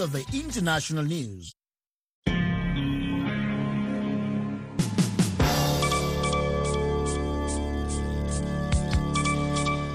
of 0.00 0.12
the 0.12 0.24
international 0.32 1.04
news. 1.04 1.54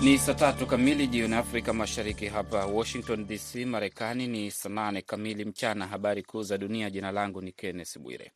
Ni 0.04 0.17
saa 0.17 0.33
tatu 0.33 0.65
kamili 0.65 1.07
jioni 1.07 1.35
Afrika 1.35 1.73
Mashariki. 1.73 2.25
Hapa 2.27 2.65
Washington 2.65 3.27
DC, 3.27 3.65
Marekani 3.65 4.27
ni 4.27 4.51
saa 4.51 4.70
nane 4.70 5.01
kamili 5.01 5.46
mchana. 5.46 5.88
Habari 5.88 6.23
kuu 6.23 6.43
za 6.43 6.57
dunia. 6.57 6.89
Jina 6.89 7.11
langu 7.11 7.41
ni 7.41 7.52
Kenneth 7.52 7.97
Bwire. 8.00 8.31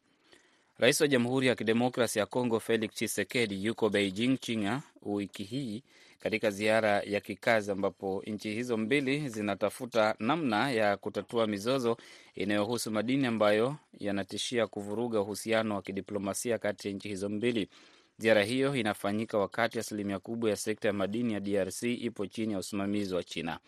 Rais 0.78 1.02
wa 1.02 1.08
Jamhuri 1.08 1.48
ya 1.48 1.56
Kidemokrasi 1.56 2.20
ya 2.20 2.26
Kongo 2.26 2.60
Felix 2.60 2.92
Tshisekedi 2.92 3.66
yuko 3.66 3.90
Beijing, 3.90 4.38
China 4.38 4.82
wiki 5.02 5.44
hii 5.44 5.84
katika 6.24 6.52
ziara 6.52 7.02
ya 7.02 7.20
kikazi 7.22 7.72
ambapo 7.72 8.24
nchi 8.28 8.54
hizo 8.54 8.78
mbili 8.78 9.30
zinatafuta 9.30 10.16
namna 10.20 10.72
ya 10.72 10.98
kutatua 10.98 11.48
mizozo 11.48 11.98
inayohusu 12.36 12.92
madini 12.92 13.26
ambayo 13.28 13.76
yanatishia 14.00 14.68
kuvuruga 14.68 15.22
uhusiano 15.22 15.76
wa 15.76 15.82
kidiplomasia 15.82 16.58
kati 16.58 16.88
ya 16.88 16.94
nchi 16.94 17.08
hizo 17.10 17.30
mbili. 17.30 17.70
Ziara 18.18 18.44
hiyo 18.44 18.76
inafanyika 18.76 19.38
wakati 19.38 19.80
asilimia 19.80 20.20
kubwa 20.20 20.50
ya 20.50 20.56
sekta 20.56 20.88
ya 20.88 20.94
madini 20.94 21.34
ya 21.34 21.40
DRC 21.40 21.84
ipo 21.84 22.26
chini 22.28 22.54
ya 22.54 22.60
usimamizi 22.60 23.16
wa 23.16 23.24
China. 23.24 23.60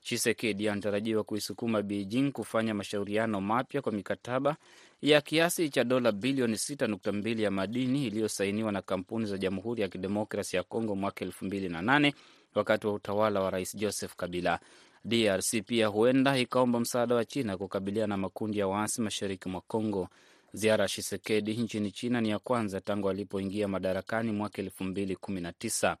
Chisekedi 0.00 0.68
anatarajiwa 0.68 1.24
kuisukuma 1.24 1.82
Beijing 1.82 2.30
kufanya 2.32 2.74
mashauriano 2.74 3.40
mapya 3.40 3.82
kwa 3.82 3.92
mikataba 3.92 4.56
ya 5.02 5.20
kiasi 5.20 5.70
cha 5.70 5.84
dola 5.84 6.12
bilioni 6.12 6.54
6.2 6.54 7.40
ya 7.42 7.50
madini 7.50 8.06
iliyosainiwa 8.06 8.72
na 8.72 8.82
kampuni 8.82 9.26
za 9.26 9.38
Jamhuri 9.38 9.82
ya 9.82 9.88
Kidemokrasi 9.88 10.56
ya 10.56 10.62
Kongo 10.62 10.96
mwaka 10.96 11.24
2008 11.24 12.12
wakati 12.54 12.86
wa 12.86 12.92
utawala 12.92 13.40
wa 13.40 13.50
Rais 13.50 13.76
Joseph 13.76 14.14
Kabila. 14.16 14.58
DRC 15.04 15.62
pia 15.66 15.86
huenda 15.86 16.38
ikaomba 16.38 16.80
msaada 16.80 17.14
wa 17.14 17.24
China 17.24 17.56
kukabiliana 17.56 18.06
na 18.06 18.16
makundi 18.16 18.58
ya 18.58 18.66
waasi 18.68 19.00
mashariki 19.02 19.48
mwa 19.48 19.60
Kongo. 19.60 20.08
Ziara 20.52 20.82
ya 20.84 20.88
Shisekedi 20.88 21.56
nchini 21.56 21.90
China 21.92 22.20
ni 22.20 22.28
ya 22.30 22.38
kwanza 22.38 22.80
tangu 22.80 23.10
alipoingia 23.10 23.68
madarakani 23.68 24.32
mwaka 24.32 24.62
2019. 24.62 25.96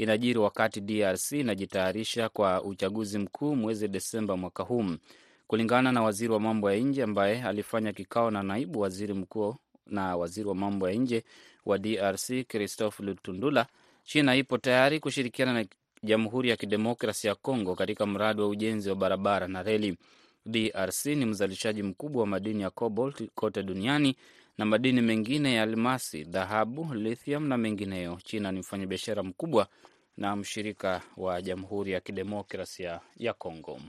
Inajiri 0.00 0.38
wakati 0.38 0.80
DRC 0.80 1.32
inajitayarisha 1.32 2.28
kwa 2.28 2.62
uchaguzi 2.62 3.18
mkuu 3.18 3.56
mwezi 3.56 3.88
Desemba 3.88 4.36
mwaka 4.36 4.62
huu. 4.62 4.84
Kulingana 5.46 5.92
na 5.92 6.02
waziri 6.02 6.32
wa 6.32 6.40
mambo 6.40 6.70
ya 6.70 6.76
nje 6.78 7.02
ambaye 7.02 7.42
alifanya 7.42 7.92
kikao 7.92 8.30
na 8.30 8.42
naibu 8.42 8.80
waziri 8.80 9.14
mkuu 9.14 9.56
na 9.86 10.16
waziri 10.16 10.48
wa 10.48 10.54
mambo 10.54 10.88
ya 10.88 10.94
nje 10.94 11.24
wa 11.66 11.78
DRC 11.78 12.30
Christophe 12.48 13.02
Lutundula, 13.02 13.66
China 14.04 14.36
ipo 14.36 14.58
tayari 14.58 15.00
kushirikiana 15.00 15.52
na 15.52 15.64
Jamhuri 16.02 16.48
ya 16.48 16.56
Kidemokrasi 16.56 17.26
ya 17.26 17.34
Kongo 17.34 17.74
katika 17.74 18.06
mradi 18.06 18.40
wa 18.40 18.48
ujenzi 18.48 18.88
wa 18.88 18.94
barabara 18.96 19.48
na 19.48 19.62
reli. 19.62 19.96
DRC 20.46 21.06
ni 21.06 21.24
mzalishaji 21.26 21.82
mkubwa 21.82 22.20
wa 22.20 22.26
madini 22.26 22.62
ya 22.62 22.70
cobalt 22.70 23.30
kote 23.34 23.62
duniani 23.62 24.16
na 24.58 24.64
madini 24.66 25.00
mengine 25.00 25.54
ya 25.54 25.62
almasi, 25.62 26.24
dhahabu, 26.24 26.94
lithium 26.94 27.48
na 27.48 27.58
mengineyo. 27.58 28.18
China 28.24 28.52
ni 28.52 28.60
mfanyabiashara 28.60 29.22
mkubwa 29.22 29.66
na 30.20 30.36
mshirika 30.36 31.02
wa 31.16 31.42
Jamhuri 31.42 31.92
ya 31.92 32.00
Kidemokrasia 32.00 33.00
ya 33.16 33.32
Kongo. 33.32 33.80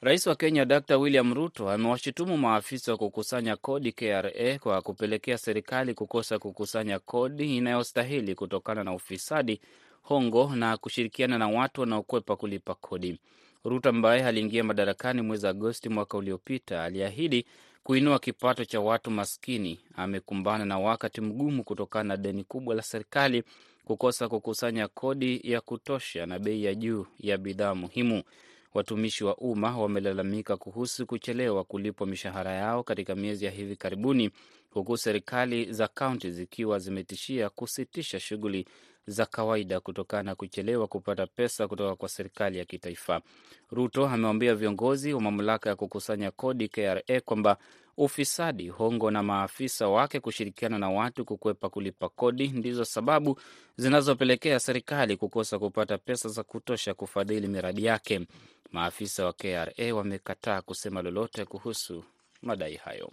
Rais 0.00 0.26
wa 0.26 0.36
Kenya 0.36 0.64
Dr 0.64 0.96
William 0.96 1.34
Ruto 1.34 1.70
amewashutumu 1.70 2.36
maafisa 2.38 2.92
wa 2.92 2.98
kukusanya 2.98 3.56
kodi 3.56 3.92
KRA 3.92 4.58
kwa 4.58 4.82
kupelekea 4.82 5.38
serikali 5.38 5.94
kukosa 5.94 6.38
kukusanya 6.38 6.98
kodi 6.98 7.56
inayostahili 7.56 8.34
kutokana 8.34 8.84
na 8.84 8.94
ufisadi, 8.94 9.60
hongo 10.02 10.56
na 10.56 10.76
kushirikiana 10.76 11.38
na 11.38 11.48
watu 11.48 11.80
wanaokwepa 11.80 12.36
kulipa 12.36 12.74
kodi. 12.74 13.18
Ruto 13.64 13.88
ambaye 13.88 14.24
aliingia 14.26 14.64
madarakani 14.64 15.22
mwezi 15.22 15.46
Agosti 15.46 15.88
mwaka 15.88 16.16
uliopita 16.18 16.84
aliahidi 16.84 17.46
kuinua 17.82 18.18
kipato 18.18 18.64
cha 18.64 18.80
watu 18.80 19.10
maskini. 19.10 19.80
Amekumbana 19.96 20.64
na 20.64 20.78
wakati 20.78 21.20
mgumu 21.20 21.64
kutokana 21.64 22.04
na 22.08 22.16
deni 22.16 22.44
kubwa 22.44 22.74
la 22.74 22.82
serikali, 22.82 23.42
kukosa 23.86 24.28
kukusanya 24.28 24.88
kodi 24.88 25.40
ya 25.44 25.60
kutosha 25.60 26.26
na 26.26 26.38
bei 26.38 26.64
ya 26.64 26.74
juu 26.74 27.06
ya 27.20 27.38
bidhaa 27.38 27.74
muhimu. 27.74 28.22
Watumishi 28.74 29.24
wa 29.24 29.36
umma 29.36 29.78
wamelalamika 29.78 30.56
kuhusu 30.56 31.06
kuchelewa 31.06 31.64
kulipwa 31.64 32.06
mishahara 32.06 32.52
yao 32.52 32.82
katika 32.82 33.14
miezi 33.14 33.44
ya 33.44 33.50
hivi 33.50 33.76
karibuni, 33.76 34.30
huku 34.70 34.96
serikali 34.96 35.72
za 35.72 35.88
kaunti 35.88 36.30
zikiwa 36.30 36.78
zimetishia 36.78 37.50
kusitisha 37.50 38.20
shughuli 38.20 38.66
za 39.06 39.26
kawaida 39.26 39.80
kutokana 39.80 40.22
na 40.22 40.34
kuchelewa 40.34 40.86
kupata 40.86 41.26
pesa 41.26 41.68
kutoka 41.68 41.96
kwa 41.96 42.08
serikali 42.08 42.58
ya 42.58 42.64
kitaifa. 42.64 43.20
Ruto 43.70 44.06
amewaambia 44.06 44.54
viongozi 44.54 45.12
wa 45.14 45.20
mamlaka 45.20 45.70
ya 45.70 45.76
kukusanya 45.76 46.30
kodi 46.30 46.68
KRA 46.68 47.20
kwamba 47.24 47.56
ufisadi, 47.96 48.68
hongo 48.68 49.10
na 49.10 49.22
maafisa 49.22 49.88
wake 49.88 50.20
kushirikiana 50.20 50.78
na 50.78 50.90
watu 50.90 51.24
kukwepa 51.24 51.68
kulipa 51.68 52.08
kodi 52.08 52.48
ndizo 52.48 52.84
sababu 52.84 53.40
zinazopelekea 53.76 54.60
serikali 54.60 55.16
kukosa 55.16 55.58
kupata 55.58 55.98
pesa 55.98 56.28
za 56.28 56.42
kutosha 56.42 56.94
kufadhili 56.94 57.48
miradi 57.48 57.84
yake. 57.84 58.26
Maafisa 58.72 59.24
wa 59.24 59.32
KRA 59.32 59.94
wamekataa 59.94 60.62
kusema 60.62 61.02
lolote 61.02 61.44
kuhusu 61.44 62.04
madai 62.42 62.74
hayo. 62.74 63.10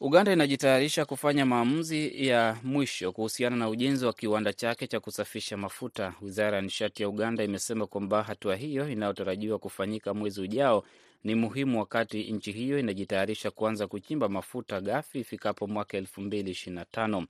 Uganda 0.00 0.32
inajitayarisha 0.32 1.04
kufanya 1.04 1.46
maamuzi 1.46 2.26
ya 2.28 2.56
mwisho 2.62 3.12
kuhusiana 3.12 3.56
na 3.56 3.68
ujenzi 3.68 4.06
wa 4.06 4.12
kiwanda 4.12 4.52
chake 4.52 4.86
cha 4.86 5.00
kusafisha 5.00 5.56
mafuta. 5.56 6.14
Wizara 6.22 6.56
ya 6.56 6.62
nishati 6.62 7.02
ya 7.02 7.08
Uganda 7.08 7.44
imesema 7.44 7.86
kwamba 7.86 8.22
hatua 8.22 8.56
hiyo 8.56 8.88
inayotarajiwa 8.88 9.58
kufanyika 9.58 10.14
mwezi 10.14 10.40
ujao 10.40 10.84
ni 11.24 11.34
muhimu 11.34 11.78
wakati 11.78 12.32
nchi 12.32 12.52
hiyo 12.52 12.78
inajitayarisha 12.78 13.50
kuanza 13.50 13.86
kuchimba 13.86 14.28
mafuta 14.28 14.80
ghafi 14.80 15.20
ifikapo 15.20 15.66
mwaka 15.66 15.96
elfu 15.98 16.20
mbili 16.20 16.50
ishirini 16.50 16.76
na 16.76 16.84
tano. 16.84 17.26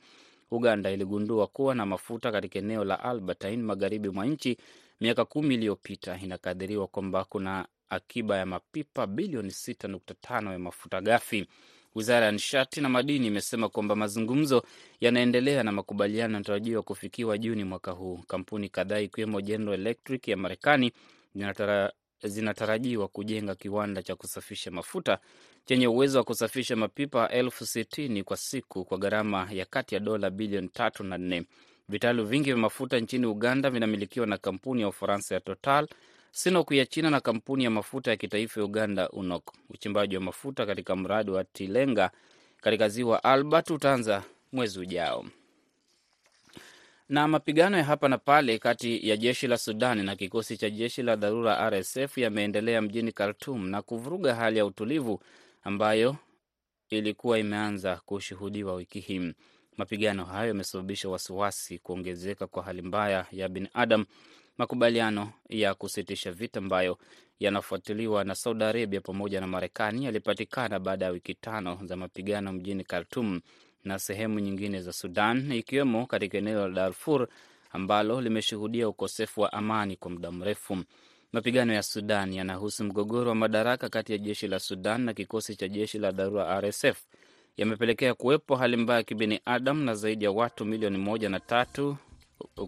Uganda 0.50 0.90
iligundua 0.90 1.46
kuwa 1.46 1.74
na 1.74 1.86
mafuta 1.86 2.32
katika 2.32 2.58
eneo 2.58 2.84
la 2.84 3.00
Albertine 3.04 3.56
magharibi 3.62 4.08
mwa 4.08 4.26
nchi 4.26 4.56
miaka 5.00 5.24
kumi 5.24 5.54
iliyopita. 5.54 6.18
Inakadiriwa 6.22 6.86
kwamba 6.86 7.24
kuna 7.24 7.66
akiba 7.88 8.36
ya 8.38 8.46
mapipa 8.46 9.06
bilioni 9.06 9.48
6.5 9.48 10.52
ya 10.52 10.58
mafuta 10.58 11.00
ghafi. 11.00 11.46
Wizara 11.94 12.26
ya 12.26 12.32
nishati 12.32 12.80
na 12.80 12.88
madini 12.88 13.26
imesema 13.26 13.68
kwamba 13.68 13.96
mazungumzo 13.96 14.62
yanaendelea 15.00 15.62
na 15.62 15.72
makubaliano 15.72 16.34
yanatarajiwa 16.34 16.82
kufikiwa 16.82 17.38
Juni 17.38 17.64
mwaka 17.64 17.90
huu. 17.90 18.18
Kampuni 18.26 18.68
kadhaa 18.68 18.98
ikiwemo 18.98 19.40
General 19.40 19.80
Electric 19.80 20.28
ya 20.28 20.36
Marekani 20.36 20.92
zinatara, 21.34 21.92
zinatarajiwa 22.24 23.08
kujenga 23.08 23.54
kiwanda 23.54 24.02
cha 24.02 24.14
kusafisha 24.16 24.70
mafuta 24.70 25.18
chenye 25.64 25.86
uwezo 25.88 26.18
wa 26.18 26.24
kusafisha 26.24 26.76
mapipa 26.76 27.28
elfu 27.28 27.66
sitini 27.66 28.22
kwa 28.22 28.36
siku 28.36 28.84
kwa 28.84 28.98
gharama 28.98 29.48
ya 29.52 29.64
kati 29.66 29.94
ya 29.94 30.00
dola 30.00 30.30
bilioni 30.30 30.68
tatu 30.68 31.04
na 31.04 31.18
nne. 31.18 31.44
Vitalu 31.88 32.24
vingi 32.26 32.44
vya 32.52 32.56
mafuta 32.56 33.00
nchini 33.00 33.26
Uganda 33.26 33.70
vinamilikiwa 33.70 34.26
na 34.26 34.38
kampuni 34.38 34.80
ya 34.82 34.88
Ufaransa 34.88 35.34
ya 35.34 35.40
Total, 35.40 35.88
Sinok 36.30 36.70
ya 36.72 36.86
China 36.86 37.10
na 37.10 37.20
kampuni 37.20 37.64
ya 37.64 37.70
mafuta 37.70 38.10
ya 38.10 38.16
kitaifa 38.16 38.60
ya 38.60 38.66
Uganda 38.66 39.10
UNOC. 39.10 39.52
Uchimbaji 39.70 40.16
wa 40.16 40.22
mafuta 40.22 40.66
katika 40.66 40.96
mradi 40.96 41.30
wa 41.30 41.44
Tilenga 41.44 42.10
katika 42.60 42.88
ziwa 42.88 43.24
Albert 43.24 43.70
utaanza 43.70 44.22
mwezi 44.52 44.80
ujao. 44.80 45.24
Na 47.08 47.28
mapigano 47.28 47.76
ya 47.76 47.84
hapa 47.84 48.08
na 48.08 48.18
pale 48.18 48.58
kati 48.58 49.08
ya 49.08 49.16
jeshi 49.16 49.46
la 49.46 49.58
Sudani 49.58 50.02
na 50.02 50.16
kikosi 50.16 50.56
cha 50.56 50.70
jeshi 50.70 51.02
la 51.02 51.16
dharura 51.16 51.70
RSF 51.70 52.18
yameendelea 52.18 52.82
mjini 52.82 53.12
Khartum 53.12 53.68
na 53.68 53.82
kuvuruga 53.82 54.34
hali 54.34 54.58
ya 54.58 54.66
utulivu 54.66 55.20
ambayo 55.62 56.16
ilikuwa 56.90 57.38
imeanza 57.38 57.96
kushuhudiwa 57.96 58.74
wiki 58.74 59.00
hii. 59.00 59.34
Mapigano 59.76 60.24
hayo 60.24 60.48
yamesababisha 60.48 61.08
wasiwasi 61.08 61.78
kuongezeka 61.78 62.46
kwa 62.46 62.62
hali 62.62 62.82
mbaya 62.82 63.26
ya 63.32 63.48
binadamu. 63.48 64.04
Makubaliano 64.58 65.32
ya 65.48 65.74
kusitisha 65.74 66.32
vita 66.32 66.58
ambayo 66.60 66.98
yanafuatiliwa 67.40 68.24
na 68.24 68.34
Saudi 68.34 68.64
Arabia 68.64 69.00
pamoja 69.00 69.40
na 69.40 69.46
Marekani 69.46 70.04
yalipatikana 70.04 70.78
baada 70.78 71.04
ya 71.04 71.10
wiki 71.10 71.34
tano 71.34 71.78
za 71.84 71.96
mapigano 71.96 72.52
mjini 72.52 72.84
Khartum 72.84 73.40
na 73.84 73.98
sehemu 73.98 74.40
nyingine 74.40 74.80
za 74.80 74.92
Sudan, 74.92 75.52
ikiwemo 75.52 76.06
katika 76.06 76.38
eneo 76.38 76.68
la 76.68 76.74
Darfur 76.74 77.28
ambalo 77.72 78.20
limeshuhudia 78.20 78.88
ukosefu 78.88 79.40
wa 79.40 79.52
amani 79.52 79.96
kwa 79.96 80.10
muda 80.10 80.30
mrefu. 80.32 80.78
Mapigano 81.32 81.72
ya 81.74 81.82
Sudan 81.82 82.32
yanahusu 82.32 82.84
mgogoro 82.84 83.28
wa 83.28 83.34
madaraka 83.34 83.88
kati 83.88 84.12
ya 84.12 84.18
jeshi 84.18 84.48
la 84.48 84.58
Sudan 84.58 85.00
na 85.00 85.14
kikosi 85.14 85.56
cha 85.56 85.68
jeshi 85.68 85.98
la 85.98 86.12
dharura 86.12 86.60
RSF 86.60 87.04
yamepelekea 87.56 88.14
kuwepo 88.14 88.56
hali 88.56 88.76
mbaya 88.76 88.96
ya 88.98 89.02
kibinadamu 89.04 89.84
na 89.84 89.94
zaidi 89.94 90.24
ya 90.24 90.30
watu 90.30 90.64
milioni 90.64 90.98
moja 90.98 91.28
na 91.28 91.40
tatu 91.40 91.96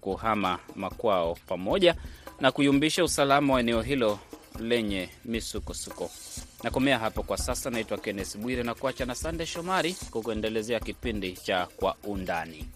kuhama 0.00 0.58
makwao 0.76 1.38
pamoja 1.46 1.94
na 2.40 2.52
kuyumbisha 2.52 3.04
usalama 3.04 3.54
wa 3.54 3.60
eneo 3.60 3.82
hilo 3.82 4.18
lenye 4.58 5.08
misukosuko. 5.24 6.10
Nakomea 6.62 6.98
hapo 6.98 7.22
kwa 7.22 7.36
sasa. 7.38 7.70
Naitwa 7.70 7.98
Kennes 7.98 8.38
Bwire 8.38 8.62
na 8.62 8.74
kuacha 8.74 9.04
na 9.06 9.14
Sande 9.14 9.46
Shomari 9.46 9.96
kukuendelezea 10.10 10.80
kipindi 10.80 11.32
cha 11.32 11.66
Kwa 11.76 11.96
Undani. 12.04 12.66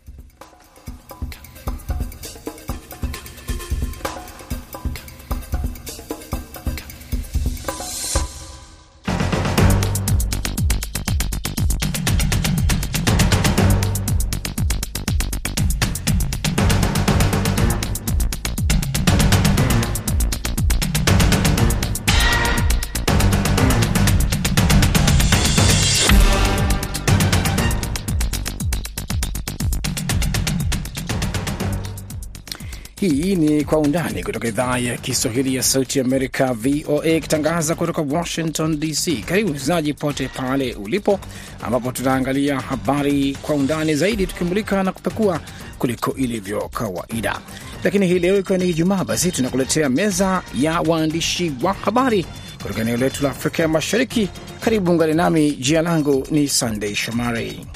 Ni 33.64 33.70
Kwa 33.70 33.78
Undani 33.78 34.22
kutoka 34.24 34.48
idhaa 34.48 34.78
ya 34.78 34.96
Kiswahili 34.96 35.54
ya 35.54 35.62
Sauti 35.62 36.00
Amerika, 36.00 36.52
VOA, 36.54 37.06
ikitangaza 37.08 37.74
kutoka 37.74 38.02
Washington 38.02 38.80
DC. 38.80 39.24
Karibu 39.26 39.50
msikilizaji 39.50 39.94
pote 39.94 40.28
pale 40.28 40.74
ulipo, 40.74 41.20
ambapo 41.62 41.92
tunaangalia 41.92 42.60
habari 42.60 43.38
kwa 43.42 43.54
undani 43.54 43.94
zaidi, 43.94 44.26
tukimulika 44.26 44.82
na 44.82 44.92
kupekua 44.92 45.40
kuliko 45.78 46.14
ilivyo 46.14 46.68
kawaida. 46.68 47.40
Lakini 47.84 48.06
hii 48.06 48.18
leo 48.18 48.38
ikiwa 48.38 48.58
ni 48.58 48.68
Ijumaa, 48.70 49.04
basi 49.04 49.32
tunakuletea 49.32 49.88
meza 49.88 50.42
ya 50.54 50.80
waandishi 50.80 51.52
wa 51.62 51.72
habari 51.72 52.26
kutoka 52.62 52.80
eneo 52.80 52.96
letu 52.96 53.22
la 53.22 53.30
Afrika 53.30 53.62
ya 53.62 53.68
Mashariki. 53.68 54.28
Karibu 54.60 54.90
ungane 54.92 55.14
nami, 55.14 55.52
jina 55.52 55.82
langu 55.82 56.26
ni 56.30 56.48
Sandei 56.48 56.94
Shomari. 56.94 57.66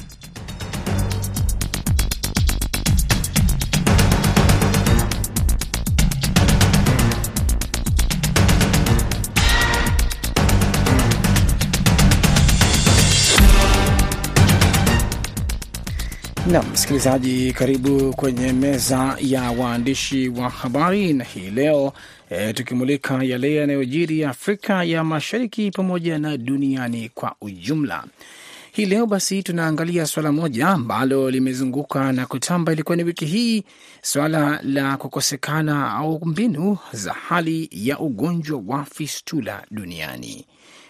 Nam 16.53 16.65
msikilizaji, 16.73 17.53
karibu 17.53 18.15
kwenye 18.17 18.53
meza 18.53 19.17
ya 19.21 19.51
waandishi 19.51 20.29
wa 20.29 20.49
habari, 20.51 21.13
na 21.13 21.25
hii 21.25 21.51
leo 21.51 21.93
e, 22.31 22.53
tukimulika 22.53 23.23
yale 23.25 23.55
yanayojiri 23.55 24.25
Afrika 24.25 24.85
ya 24.85 25.05
Mashariki 25.05 25.71
pamoja 25.71 26.19
na 26.19 26.37
duniani 26.37 27.09
kwa 27.15 27.35
ujumla. 27.41 28.05
Hii 28.73 28.87
leo 28.87 29.07
basi 29.07 29.43
tunaangalia 29.43 30.07
swala 30.07 30.33
moja 30.33 30.69
ambalo 30.69 31.31
limezunguka 31.31 32.13
na 32.13 32.27
kutamba, 32.27 32.73
ilikuwa 32.73 32.97
ni 32.97 33.05
wiki 33.05 33.27
hii, 33.27 33.65
swala 34.03 34.61
la 34.63 34.97
kukosekana 34.97 35.93
au 35.95 36.21
mbinu 36.25 36.79
za 36.93 37.13
hali 37.13 37.69
ya 37.73 37.99
ugonjwa 37.99 38.63
wa 38.67 38.85
fistula 38.85 39.63
duniani. 39.71 40.45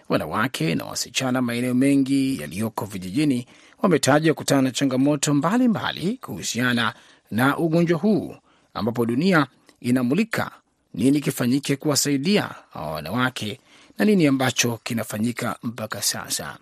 Wanawake 0.09 0.75
na 0.75 0.85
wasichana 0.85 1.43
maeneo 1.43 1.75
mengi 1.75 2.41
yaliyoko 2.41 2.85
vijijini 2.85 3.47
wametajwa 3.83 4.35
kukutana 4.35 4.63
na 4.63 4.71
changamoto 4.71 5.35
mbalimbali 5.35 6.19
kuhusiana 6.23 6.95
na 7.31 7.59
ugonjwa 7.59 7.99
huu, 7.99 8.37
ambapo 8.75 9.07
dunia 9.07 9.47
inamulika 9.81 10.51
nini 10.95 11.21
kifanyike 11.21 11.77
kuwasaidia 11.77 12.51
hawa 12.73 12.91
wanawake 12.93 13.61
na 13.99 14.05
nini 14.05 14.27
ambacho 14.27 14.81
kinafanyika 14.85 15.57
mpaka 15.63 16.03
sasa. 16.03 16.57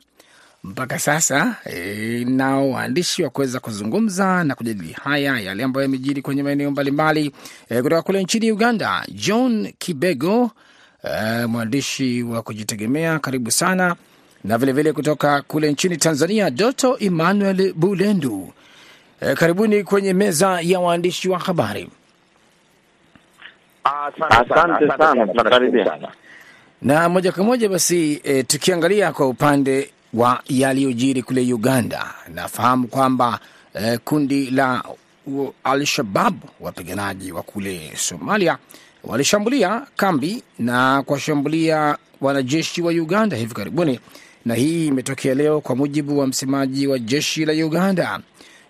Mpaka 0.64 0.98
sasa 0.98 1.56
e, 1.64 2.24
nao 2.28 2.70
waandishi 2.70 3.22
wa 3.22 3.30
kuweza 3.30 3.60
kuzungumza 3.60 4.44
na 4.44 4.54
kujadili 4.54 4.92
haya 4.92 5.40
yale 5.40 5.64
ambayo 5.64 5.82
yamejiri 5.82 6.22
kwenye 6.22 6.42
maeneo 6.42 6.70
mbalimbali 6.70 7.32
e, 7.68 7.82
kutoka 7.82 8.02
kule 8.02 8.22
nchini 8.22 8.52
Uganda, 8.52 9.06
John 9.12 9.72
Kibego 9.78 10.50
e, 11.06 11.46
mwandishi 11.46 12.22
wa 12.22 12.42
kujitegemea, 12.42 13.18
karibu 13.18 13.50
sana 13.50 13.96
na 14.44 14.58
vilevile 14.58 14.72
vile 14.82 14.92
kutoka 14.92 15.42
kule 15.42 15.72
nchini 15.72 15.96
Tanzania, 15.96 16.50
Doto 16.50 16.96
Emmanuel 17.00 17.72
Bulendu. 17.72 18.52
E, 19.20 19.34
karibuni 19.34 19.84
kwenye 19.84 20.12
meza 20.12 20.60
ya 20.62 20.80
waandishi 20.80 21.28
wa 21.28 21.38
habari. 21.38 21.88
Asante 23.84 24.88
sana, 24.98 25.26
tunakaribia 25.26 25.98
na 26.82 27.08
moja 27.08 27.32
kwa 27.32 27.44
moja 27.44 27.68
basi. 27.68 28.20
E, 28.24 28.42
tukiangalia 28.42 29.12
kwa 29.12 29.28
upande 29.28 29.90
wa 30.14 30.40
yaliyojiri 30.48 31.22
kule 31.22 31.52
Uganda, 31.54 32.14
nafahamu 32.34 32.88
kwamba 32.88 33.38
e, 33.74 33.98
kundi 33.98 34.50
la 34.50 34.84
Al-Shabab 35.64 36.34
wapiganaji 36.60 37.32
wa 37.32 37.42
kule 37.42 37.92
Somalia 37.96 38.58
walishambulia 39.06 39.82
kambi 39.96 40.42
na 40.58 41.02
kuwashambulia 41.02 41.96
wanajeshi 42.20 42.82
wa 42.82 42.92
Uganda 42.92 43.36
hivi 43.36 43.54
karibuni, 43.54 44.00
na 44.44 44.54
hii 44.54 44.86
imetokea 44.86 45.34
leo 45.34 45.60
kwa 45.60 45.76
mujibu 45.76 46.18
wa 46.18 46.26
msemaji 46.26 46.86
wa 46.86 46.98
jeshi 46.98 47.44
la 47.44 47.52
Uganda 47.52 48.20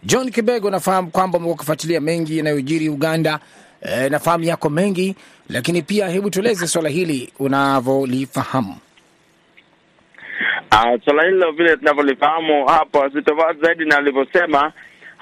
John 0.02 0.30
Kibego. 0.30 0.70
Nafahamu 0.70 1.10
kwamba 1.10 1.38
umekuwa 1.38 1.54
ukifuatilia 1.54 2.00
mengi 2.00 2.38
yanayojiri 2.38 2.88
Uganda. 2.88 3.38
E, 3.82 4.08
nafahamu 4.08 4.44
yako 4.44 4.70
mengi, 4.70 5.16
lakini 5.48 5.82
pia 5.82 6.08
hebu 6.08 6.30
tueleze 6.30 6.66
swala 6.66 6.88
hili 6.88 7.32
unavyolifahamu. 7.38 8.76
Uh, 10.72 11.02
swala 11.04 11.22
hilo 11.24 11.52
vile 11.52 11.76
tunavyolifahamu 11.76 12.66
hapo 12.66 13.10
sitofauti 13.10 13.60
zaidi 13.60 13.84
na 13.84 13.96
alivyosema, 13.98 14.72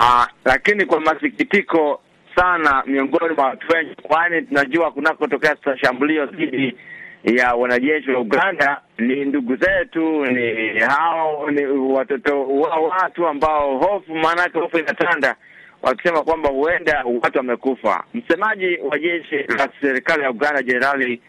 uh, 0.00 0.24
lakini 0.44 0.84
kwa 0.86 1.00
masikitiko 1.00 2.00
sana 2.36 2.82
miongoni 2.86 3.34
mwa 3.34 3.44
watu 3.46 3.72
wengi, 3.72 3.94
kwani 4.02 4.42
tunajua 4.42 4.90
kunakotokea 4.90 5.56
shambulio 5.82 6.26
dhidi 6.26 6.76
ya 7.24 7.54
wanajeshi 7.54 8.10
wa 8.10 8.20
Uganda 8.20 8.80
ni 8.98 9.24
ndugu 9.24 9.56
zetu, 9.56 10.26
ni 10.26 10.78
hao 10.80 11.50
ni 11.50 11.66
watoto 11.66 12.46
wa 12.48 12.76
watu 12.76 13.26
ambao 13.26 13.78
hofu, 13.78 14.14
maanake 14.14 14.58
hofu 14.58 14.78
inatanda, 14.78 15.36
wakisema 15.82 16.22
kwamba 16.22 16.48
huenda 16.48 17.04
watu 17.22 17.38
wamekufa. 17.38 18.04
Msemaji 18.14 18.78
wa 18.90 18.98
jeshi 18.98 19.36
la 19.36 19.68
serikali 19.80 20.22
ya 20.22 20.30
Uganda 20.30 20.62
Jenerali 20.62 21.20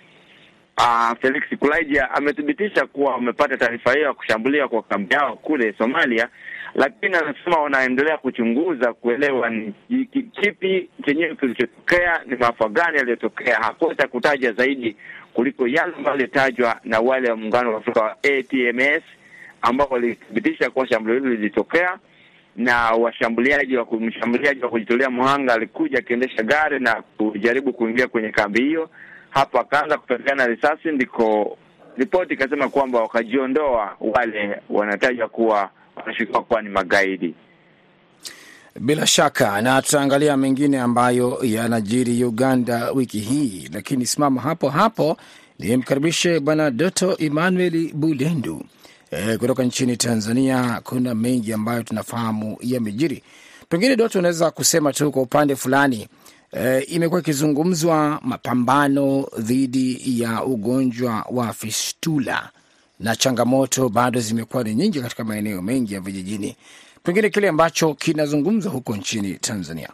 uh, 0.77 1.11
Felix 1.21 1.43
Kulaija 1.59 2.11
amethibitisha 2.11 2.85
kuwa 2.85 3.11
wamepata 3.13 3.57
taarifa 3.57 3.93
hiyo 3.93 4.05
ya 4.05 4.13
kushambulia 4.13 4.67
kwa 4.67 4.81
kambi 4.83 5.13
yao 5.13 5.35
kule 5.35 5.73
Somalia, 5.77 6.29
lakini 6.75 7.15
anasema 7.15 7.57
wanaendelea 7.61 8.17
kuchunguza 8.17 8.93
kuelewa 8.93 9.49
ni 9.49 9.73
kipi 10.41 10.89
chenyewe 11.05 11.35
kilichotokea, 11.35 12.21
ni 12.25 12.35
maafa 12.35 12.69
gani 12.69 12.97
yaliyotokea. 12.97 13.55
Hakuweza 13.55 14.07
kutaja 14.07 14.51
zaidi 14.51 14.95
kuliko 15.33 15.67
yale 15.67 15.93
ambayo 15.97 16.17
yalitajwa 16.17 16.79
na 16.83 16.99
wale 16.99 17.29
wa 17.29 17.35
muungano 17.37 17.71
wa 17.71 17.77
Afrika 17.77 18.01
wa 18.01 18.11
ATMS 18.11 19.03
ambao 19.61 19.87
walithibitisha 19.89 20.69
kuwa 20.69 20.87
shambulio 20.87 21.19
hilo 21.19 21.31
lilitokea 21.31 21.97
na 22.55 22.91
washambuliaji 22.91 23.77
wa 23.77 23.87
mshambuliaji 23.99 24.63
wa 24.63 24.69
kujitolea 24.69 25.09
mhanga 25.09 25.53
alikuja 25.53 25.99
akiendesha 25.99 26.43
gari 26.43 26.79
na 26.79 27.03
kujaribu 27.17 27.73
kuingia 27.73 28.07
kwenye 28.07 28.29
kambi 28.29 28.61
hiyo, 28.63 28.89
hapo 29.29 29.59
akaanza 29.59 29.97
kupatikana 29.97 30.47
risasi, 30.47 30.91
ndiko 30.91 31.57
ripoti 31.97 32.33
ikasema 32.33 32.69
kwamba 32.69 33.01
wakajiondoa 33.01 33.95
wale 33.99 34.61
wanatajwa 34.69 35.27
kuwa 35.27 35.69
wanashukiwa 35.95 36.43
kuwa 36.43 36.61
ni 36.61 36.69
magaidi. 36.69 37.35
Bila 38.79 39.07
shaka 39.07 39.61
na 39.61 39.81
tutaangalia 39.81 40.37
mengine 40.37 40.79
ambayo 40.79 41.39
yanajiri 41.43 42.23
Uganda 42.23 42.91
wiki 42.91 43.19
hii, 43.19 43.69
lakini 43.73 44.05
simama 44.05 44.41
hapo 44.41 44.69
hapo 44.69 45.17
nimkaribishe 45.59 46.39
Bwana 46.39 46.71
Doto 46.71 47.15
Emmanuel 47.19 47.93
Bulendu 47.93 48.63
e, 49.11 49.37
kutoka 49.37 49.63
nchini 49.63 49.97
Tanzania. 49.97 50.81
Kuna 50.83 51.15
mengi 51.15 51.53
ambayo 51.53 51.83
tunafahamu 51.83 52.57
yamejiri. 52.61 53.23
Pengine 53.69 53.95
Doto, 53.95 54.19
unaweza 54.19 54.51
kusema 54.51 54.93
tu 54.93 55.11
kwa 55.11 55.21
upande 55.21 55.55
fulani 55.55 56.07
e, 56.51 56.79
imekuwa 56.79 57.21
ikizungumzwa 57.21 58.19
mapambano 58.23 59.27
dhidi 59.39 60.21
ya 60.21 60.43
ugonjwa 60.43 61.25
wa 61.31 61.53
fistula 61.53 62.49
na 62.99 63.15
changamoto 63.15 63.89
bado 63.89 64.19
zimekuwa 64.19 64.63
ni 64.63 64.75
nyingi 64.75 65.01
katika 65.01 65.23
maeneo 65.23 65.61
mengi 65.61 65.93
ya 65.93 65.99
vijijini 65.99 66.55
pengine 67.03 67.29
kile 67.29 67.49
ambacho 67.49 67.93
kinazungumzwa 67.93 68.71
huko 68.71 68.95
nchini 68.95 69.33
Tanzania. 69.33 69.89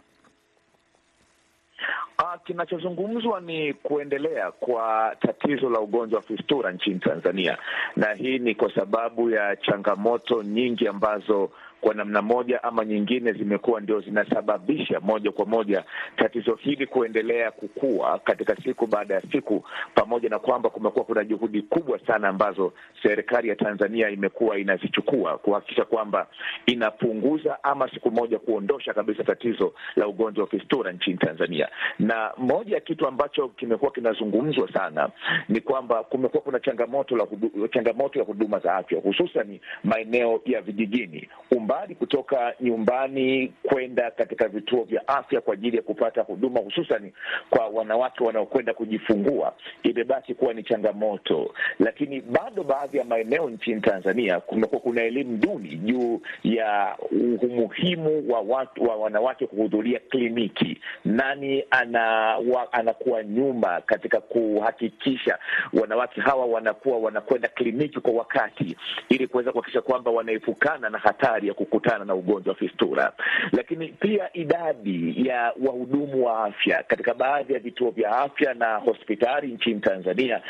Uh, 2.18 2.42
kinachozungumzwa 2.44 3.40
ni 3.40 3.74
kuendelea 3.74 4.50
kwa 4.52 5.16
tatizo 5.20 5.70
la 5.70 5.80
ugonjwa 5.80 6.16
wa 6.20 6.26
fistula 6.26 6.72
nchini 6.72 6.98
Tanzania, 6.98 7.58
na 7.96 8.12
hii 8.14 8.38
ni 8.38 8.54
kwa 8.54 8.74
sababu 8.74 9.30
ya 9.30 9.56
changamoto 9.56 10.42
nyingi 10.42 10.88
ambazo 10.88 11.50
kwa 11.82 11.94
namna 11.94 12.22
moja 12.22 12.62
ama 12.62 12.84
nyingine 12.84 13.32
zimekuwa 13.32 13.80
ndio 13.80 14.00
zinasababisha 14.00 15.00
moja 15.00 15.30
kwa 15.32 15.46
moja 15.46 15.84
tatizo 16.16 16.54
hili 16.54 16.86
kuendelea 16.86 17.50
kukua 17.50 18.18
katika 18.18 18.56
siku 18.56 18.86
baada 18.86 19.14
ya 19.14 19.20
siku, 19.32 19.64
pamoja 19.94 20.28
na 20.28 20.38
kwamba 20.38 20.70
kumekuwa 20.70 21.04
kuna 21.04 21.24
juhudi 21.24 21.62
kubwa 21.62 21.98
sana 22.06 22.28
ambazo 22.28 22.72
serikali 23.02 23.48
ya 23.48 23.56
Tanzania 23.56 24.10
imekuwa 24.10 24.58
inazichukua 24.58 25.38
kuhakikisha 25.38 25.84
kwamba 25.84 26.26
inapunguza 26.66 27.64
ama 27.64 27.90
siku 27.90 28.10
moja 28.10 28.38
kuondosha 28.38 28.94
kabisa 28.94 29.24
tatizo 29.24 29.72
la 29.96 30.08
ugonjwa 30.08 30.44
wa 30.44 30.50
fistula 30.50 30.92
nchini 30.92 31.16
Tanzania. 31.18 31.68
Na 31.98 32.30
moja 32.36 32.74
ya 32.74 32.80
kitu 32.80 33.06
ambacho 33.08 33.48
kimekuwa 33.48 33.90
kinazungumzwa 33.90 34.72
sana 34.72 35.08
ni 35.48 35.60
kwamba 35.60 36.04
kumekuwa 36.04 36.42
kuna 36.42 36.60
changamoto 36.60 37.16
la 37.16 37.24
hudu, 37.24 37.68
changamoto 37.68 38.18
ya 38.18 38.24
huduma 38.24 38.58
za 38.58 38.74
afya 38.74 39.00
hususan 39.00 39.58
maeneo 39.84 40.40
ya 40.46 40.60
vijijini 40.60 41.28
umba 41.50 41.71
mbali 41.72 41.94
kutoka 41.94 42.54
nyumbani 42.60 43.52
kwenda 43.62 44.10
katika 44.10 44.48
vituo 44.48 44.84
vya 44.84 45.08
afya 45.08 45.40
kwa 45.40 45.54
ajili 45.54 45.76
ya 45.76 45.82
kupata 45.82 46.22
huduma, 46.22 46.60
hususan 46.60 47.12
kwa 47.50 47.66
wanawake 47.68 48.24
wanaokwenda 48.24 48.74
kujifungua, 48.74 49.54
imebaki 49.82 50.34
kuwa 50.34 50.54
ni 50.54 50.62
changamoto. 50.62 51.54
Lakini 51.78 52.20
bado 52.20 52.62
baadhi 52.64 52.98
ya 52.98 53.04
maeneo 53.04 53.50
nchini 53.50 53.80
Tanzania 53.80 54.40
kumekuwa 54.40 54.80
kuna 54.80 55.02
elimu 55.02 55.36
duni 55.36 55.68
juu 55.76 56.20
ya 56.44 56.96
umuhimu 57.42 58.24
wa 58.32 58.40
watu 58.40 58.84
wa 58.84 58.96
wanawake 58.96 59.46
kuhudhuria 59.46 60.00
kliniki. 60.08 60.78
Nani 61.04 61.64
ana 61.70 62.02
wa, 62.38 62.72
anakuwa 62.72 63.24
nyuma 63.24 63.80
katika 63.80 64.20
kuhakikisha 64.20 65.38
wanawake 65.80 66.20
hawa 66.20 66.46
wanakuwa 66.46 66.98
wanakwenda 66.98 67.48
kliniki 67.48 68.00
kwa 68.00 68.12
wakati 68.12 68.76
ili 69.08 69.26
kuweza 69.26 69.52
kuhakikisha 69.52 69.80
kwamba 69.82 70.10
wanaepukana 70.10 70.90
na 70.90 70.98
hatari 70.98 71.48
ya 71.48 71.54
kukutana 71.64 72.04
na 72.04 72.14
ugonjwa 72.14 72.52
wa 72.52 72.58
fistula. 72.58 73.12
Lakini 73.52 73.88
pia 73.88 74.30
idadi 74.32 75.28
ya 75.28 75.52
wahudumu 75.66 76.24
wa 76.26 76.44
afya 76.44 76.82
katika 76.82 77.14
baadhi 77.14 77.52
ya 77.52 77.58
vituo 77.58 77.90
vya 77.90 78.10
afya 78.18 78.54
na 78.54 78.76
hospitali 78.76 79.48
nchini 79.52 79.80
Tanzania 79.80 80.42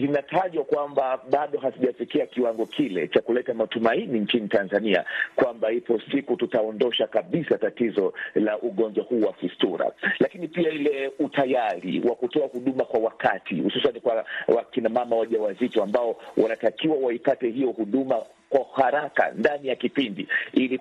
zinatajwa 0.00 0.64
kwamba 0.64 1.20
bado 1.30 1.58
hazijafikia 1.58 2.26
kiwango 2.26 2.66
kile 2.66 3.08
cha 3.08 3.20
kuleta 3.20 3.54
matumaini 3.54 4.20
nchini 4.20 4.48
Tanzania 4.48 5.04
kwamba 5.36 5.72
ipo 5.72 6.00
siku 6.12 6.36
tutaondosha 6.36 7.06
kabisa 7.06 7.58
tatizo 7.58 8.12
la 8.34 8.58
ugonjwa 8.58 9.04
huu 9.04 9.20
wa 9.20 9.32
fistula. 9.32 9.92
Lakini 10.18 10.48
pia 10.48 10.70
ile 10.70 11.12
utayari 11.18 12.02
wa 12.08 12.14
kutoa 12.14 12.46
huduma 12.46 12.84
kwa 12.84 13.00
wakati, 13.00 13.60
hususan 13.60 14.00
kwa 14.00 14.24
wakinamama 14.48 15.16
wajawazito 15.16 15.82
ambao 15.82 16.16
wanatakiwa 16.36 16.96
waipate 16.96 17.50
hiyo 17.50 17.70
huduma 17.70 18.22
kwa 18.54 18.84
haraka 18.84 19.30
ndani 19.36 19.68
ya 19.68 19.76
kipindi 19.76 20.28
ili 20.52 20.78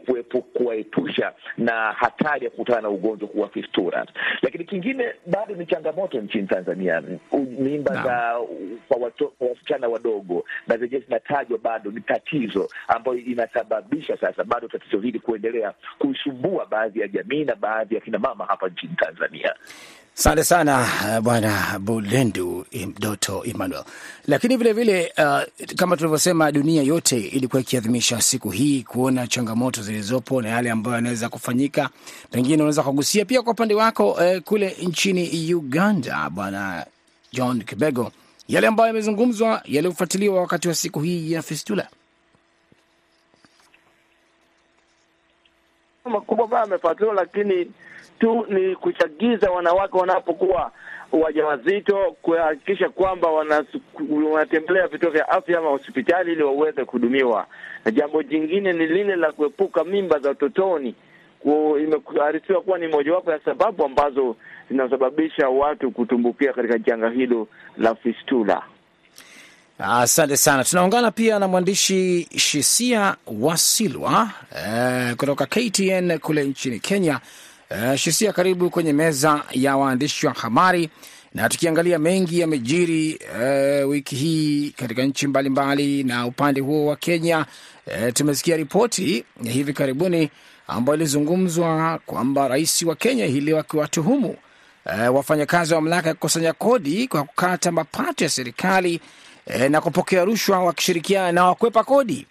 kuwaepusha 0.54 1.34
na 1.58 1.92
hatari 1.92 2.46
ya 2.46 2.52
kukutana 2.52 2.82
na 2.82 2.90
ugonjwa 2.90 3.28
kuwa 3.30 3.50
fistura. 3.50 4.06
Lakini 4.42 4.64
kingine 4.64 5.14
bado 5.26 5.56
ni 5.56 5.66
changamoto 5.66 6.22
nchini 6.22 6.48
Tanzania, 6.48 7.04
mimba 7.60 7.94
za 8.04 8.40
kwa 8.88 9.12
wasichana 9.50 9.88
wadogo 9.88 10.46
na 10.68 10.78
zenyewe 10.78 11.02
zinatajwa 11.02 11.58
bado 11.58 11.92
ni 11.92 12.02
tatizo 12.02 12.70
ambayo 12.88 13.18
inasababisha 13.18 14.18
sasa 14.18 14.44
bado 14.44 14.68
tatizo 14.68 15.00
hili 15.00 15.20
kuendelea 15.20 15.74
kuisumbua 16.00 16.66
baadhi 16.66 17.00
ya 17.00 17.08
jamii 17.08 17.44
na 17.44 17.56
baadhi 17.56 17.96
ya 17.96 18.02
kina 18.02 18.20
mama 18.20 18.46
hapa 18.46 18.68
nchini 18.70 18.96
Tanzania. 18.96 19.56
Asante 20.18 20.44
sana 20.44 20.88
Bwana 21.22 21.80
Bulendu 21.80 22.66
Doto 23.00 23.44
Emmanuel. 23.46 23.84
Lakini 24.28 24.58
vilevile 24.58 25.14
uh, 25.18 25.42
kama 25.76 25.98
tulivyosema, 25.98 26.52
dunia 26.52 26.84
yote 26.84 27.18
ilikuwa 27.20 27.62
ikiadhimisha 27.62 28.22
siku 28.22 28.50
hii 28.50 28.84
kuona 28.84 29.28
changamoto 29.28 29.82
zilizopo 29.82 30.42
na 30.42 30.50
yale 30.50 30.72
ambayo 30.72 30.96
yanaweza 30.96 31.30
kufanyika. 31.30 31.90
Pengine 32.32 32.56
unaweza 32.56 32.84
kugusia 32.84 33.26
pia 33.26 33.42
kwa 33.42 33.54
upande 33.54 33.74
wako 33.76 34.12
uh, 34.12 34.38
kule 34.44 34.76
nchini 34.82 35.54
Uganda, 35.54 36.30
Bwana 36.30 36.86
John 37.32 37.64
Kibego, 37.64 38.12
yale 38.48 38.68
ambayo 38.68 38.88
yamezungumzwa, 38.88 39.62
yaliyofuatiliwa 39.66 40.40
wakati 40.42 40.68
wa 40.68 40.76
siku 40.76 41.00
hii 41.00 41.32
ya 41.32 41.42
fistula. 41.42 41.88
makubwa 46.06 46.46
ambayo 46.46 46.62
yamefuatiliwa, 46.64 47.16
lakini 47.16 47.72
tu 48.24 48.46
ni 48.50 48.76
kuchagiza 48.76 49.52
wanawake 49.52 49.98
wanapokuwa 49.98 50.72
wajawazito 51.12 52.16
kuhakikisha 52.22 52.90
kwamba 52.90 53.28
wanatembelea 54.32 54.88
vituo 54.88 55.10
vya 55.10 55.30
afya 55.30 55.60
ama 55.60 55.70
hospitali 55.70 56.32
ili 56.32 56.44
waweze 56.44 56.86
kuhudumiwa, 56.86 57.46
na 57.86 57.92
jambo 57.92 58.24
jingine 58.24 58.74
ni 58.74 58.88
lile 58.88 59.16
la 59.16 59.32
kuepuka 59.32 59.84
mimba 59.84 60.20
za 60.20 60.32
utotoni. 60.32 60.96
Imearifiwa 61.84 62.62
kuwa 62.62 62.78
ni 62.80 62.88
mojawapo 62.88 63.32
ya 63.32 63.40
sababu 63.46 63.86
ambazo 63.86 64.36
zinasababisha 64.70 65.50
watu 65.50 65.92
kutumbukia 65.92 66.54
katika 66.54 66.78
janga 66.80 67.10
hilo 67.10 67.48
la 67.78 67.96
fistula. 67.96 68.62
Asante 69.80 70.38
sana. 70.38 70.64
Tunaungana 70.64 71.12
pia 71.12 71.40
na 71.40 71.48
mwandishi 71.48 72.28
Shisia 72.38 73.16
Wasilwa 73.40 74.30
eh, 74.68 75.16
kutoka 75.16 75.46
KTN 75.46 76.20
kule 76.20 76.44
nchini 76.44 76.80
Kenya. 76.80 77.20
Uh, 77.74 77.96
Shisia, 77.96 78.34
karibu 78.34 78.70
kwenye 78.70 78.94
meza 78.94 79.44
ya 79.52 79.78
waandishi 79.78 80.28
wa 80.28 80.34
habari, 80.34 80.90
na 81.34 81.50
tukiangalia 81.50 82.00
mengi 82.00 82.40
yamejiri 82.40 83.20
uh, 83.84 83.90
wiki 83.90 84.16
hii 84.16 84.70
katika 84.72 85.04
nchi 85.04 85.28
mbalimbali, 85.28 86.04
na 86.04 86.26
upande 86.28 86.62
huo 86.62 86.86
wa 86.86 86.96
Kenya 86.96 87.46
uh, 87.88 88.14
tumesikia 88.14 88.58
ripoti 88.58 89.26
ya 89.44 89.52
hivi 89.52 89.74
karibuni 89.74 90.30
ambayo 90.68 90.96
ilizungumzwa 90.96 92.00
kwamba 92.06 92.48
rais 92.48 92.82
wa 92.84 92.96
Kenya 92.96 93.26
hii 93.26 93.42
leo 93.42 93.60
akiwatuhumu 93.60 94.30
uh, 94.86 95.16
wafanyakazi 95.16 95.74
wa 95.74 95.82
mamlaka 95.82 96.08
ya 96.08 96.14
kukusanya 96.14 96.54
kodi 96.54 97.08
kwa 97.08 97.24
kukata 97.24 97.72
mapato 97.72 98.24
ya 98.24 98.30
serikali 98.30 99.02
uh, 99.48 99.62
na 99.62 99.82
kupokea 99.82 100.26
rushwa 100.26 100.60
wakishirikiana 100.60 101.32
na 101.32 101.46
wakwepa 101.46 101.84
kodi. 101.84 102.28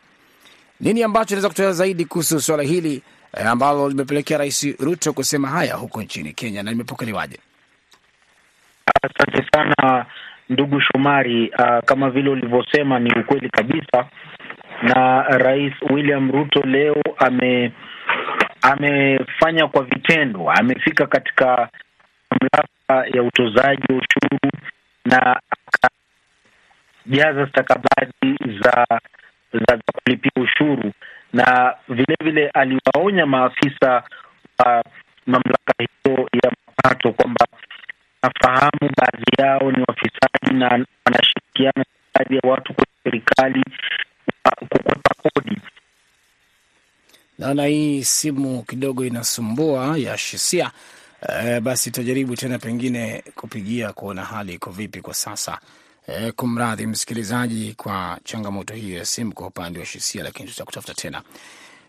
Nini 0.80 1.02
ambacho 1.02 1.34
inaweza 1.34 1.48
kutoa 1.48 1.72
zaidi 1.72 2.04
kuhusu 2.04 2.40
swala 2.40 2.62
hili 2.62 3.02
ambalo 3.32 3.88
limepelekea 3.88 4.38
Rais 4.38 4.76
Ruto 4.80 5.12
kusema 5.12 5.48
haya 5.48 5.74
huko 5.74 6.02
nchini 6.02 6.32
Kenya 6.32 6.62
na 6.62 6.70
limepokelewaje? 6.70 7.38
Asante 9.02 9.46
sana 9.52 10.06
ndugu 10.48 10.80
Shomari. 10.80 11.48
Uh, 11.58 11.78
kama 11.84 12.10
vile 12.10 12.30
ulivyosema 12.30 12.98
ni 12.98 13.12
ukweli 13.20 13.50
kabisa, 13.50 14.06
na 14.82 15.22
Rais 15.22 15.72
William 15.90 16.30
Ruto 16.32 16.60
leo 16.62 17.02
ame 17.18 17.72
amefanya 18.62 19.66
kwa 19.68 19.82
vitendo, 19.84 20.50
amefika 20.50 21.06
katika 21.06 21.68
mamlaka 22.30 23.16
ya 23.16 23.22
utozaji 23.22 23.82
wa 23.92 23.98
ushuru 23.98 24.38
na 25.04 25.40
akajaza 27.06 27.46
stakabadhi 27.48 28.58
za 28.62 28.86
za 29.52 29.78
kulipia 29.92 30.32
ushuru 30.42 30.92
na 31.32 31.74
vilevile 31.88 32.16
vile 32.30 32.48
aliwaonya 32.48 33.26
maafisa 33.26 34.02
wa 34.58 34.84
mamlaka 35.26 35.74
hiyo 35.78 36.28
ya 36.44 36.52
mapato 36.66 37.12
kwamba 37.12 37.46
nafahamu 38.22 38.90
baadhi 38.96 39.24
yao 39.38 39.70
ni 39.72 39.84
wafisadi 39.88 40.54
na 40.58 40.86
wanashirikiana 41.04 41.72
na 41.76 41.84
baadhi 42.14 42.34
ya 42.36 42.50
watu 42.50 42.74
kwenye 42.74 42.92
serikali 43.04 43.64
kukwepa 44.58 45.14
kodi. 45.22 45.60
Naona 47.38 47.66
hii 47.66 48.04
simu 48.04 48.62
kidogo 48.62 49.04
inasumbua 49.04 49.98
ya 49.98 50.18
Shisia. 50.18 50.70
Uh, 51.28 51.58
basi 51.58 51.90
tutajaribu 51.90 52.36
tena 52.36 52.58
pengine 52.58 53.24
kupigia 53.34 53.92
kuona 53.92 54.24
hali 54.24 54.54
iko 54.54 54.70
vipi 54.70 55.00
kwa 55.00 55.14
sasa. 55.14 55.58
E, 56.06 56.32
kumradhi 56.32 56.86
msikilizaji 56.86 57.74
kwa 57.76 58.18
changamoto 58.24 58.74
hiyo 58.74 58.98
ya 58.98 59.04
simu 59.04 59.32
kwa 59.34 59.46
upande 59.46 59.80
wa 59.80 59.86
Shisia, 59.86 60.22
lakini 60.24 60.48
tutakutafuta 60.48 60.94
tena. 60.94 61.22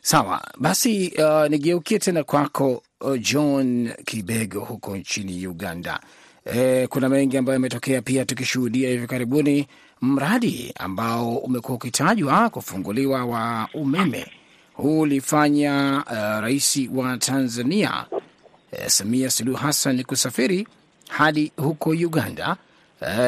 Sawa 0.01 0.41
basi, 0.57 1.13
uh, 1.17 1.47
nigeukie 1.49 1.99
tena 1.99 2.23
kwako 2.23 2.83
uh, 3.01 3.17
John 3.19 3.93
Kibego 4.05 4.59
huko 4.59 4.97
nchini 4.97 5.47
Uganda. 5.47 5.99
E, 6.45 6.87
kuna 6.87 7.09
mengi 7.09 7.37
ambayo 7.37 7.53
yametokea 7.53 8.01
pia, 8.01 8.25
tukishuhudia 8.25 8.89
hivi 8.89 9.07
karibuni 9.07 9.67
mradi 10.01 10.73
ambao 10.79 11.37
umekuwa 11.37 11.75
ukitajwa 11.75 12.49
kufunguliwa 12.49 13.25
wa 13.25 13.69
umeme. 13.73 14.27
Huu 14.73 14.99
ulifanya 14.99 16.03
uh, 16.07 16.41
rais 16.41 16.79
wa 16.93 17.17
Tanzania 17.17 18.05
uh, 18.11 18.87
Samia 18.87 19.29
Suluhu 19.31 19.57
Hassan 19.57 20.03
kusafiri 20.03 20.67
hadi 21.09 21.51
huko 21.57 21.89
Uganda 21.89 22.57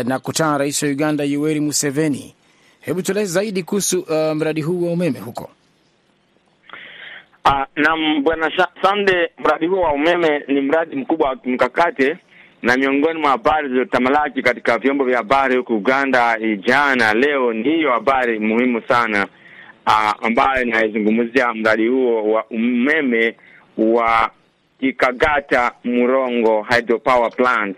na 0.05 0.20
kutana 0.20 0.51
na 0.51 0.58
rais 0.58 0.84
wa 0.84 0.89
Uganda 0.89 1.24
Yoweri 1.24 1.60
Museveni. 1.60 2.36
Hebu 2.82 3.01
tueleze 3.01 3.32
zaidi 3.34 3.63
kuhusu 3.63 4.00
uh, 4.00 4.34
mradi 4.36 4.62
huu 4.62 4.86
wa 4.86 4.91
umeme 4.91 5.20
huko. 5.20 5.50
Uh, 7.46 7.63
naam 7.75 8.24
bwana 8.24 8.51
Sande, 8.82 9.29
mradi 9.39 9.67
huo 9.67 9.82
wa 9.82 9.94
umeme 9.94 10.44
ni 10.48 10.62
mradi 10.62 10.96
mkubwa 10.96 11.29
wa 11.29 11.36
kimkakati 11.36 12.15
na 12.62 12.77
miongoni 12.77 13.20
mwa 13.20 13.29
habari 13.32 13.67
zilizotamalaki 13.67 14.41
katika 14.41 14.77
vyombo 14.77 15.03
vya 15.03 15.17
habari 15.17 15.58
huku 15.58 15.74
Uganda 15.75 16.38
jana, 16.67 17.13
leo 17.13 17.53
ni 17.53 17.63
hiyo 17.63 17.91
habari 17.91 18.39
muhimu 18.39 18.82
sana 18.88 19.27
uh, 19.88 20.25
ambayo 20.25 20.63
inaizungumzia 20.63 21.53
mradi 21.53 21.88
huo 21.88 22.32
wa 22.32 22.46
umeme 22.46 23.36
wa 23.77 24.32
Kikagata 24.79 25.72
Murongo 25.84 26.63
Hydropower 26.70 27.32
Plant. 27.36 27.77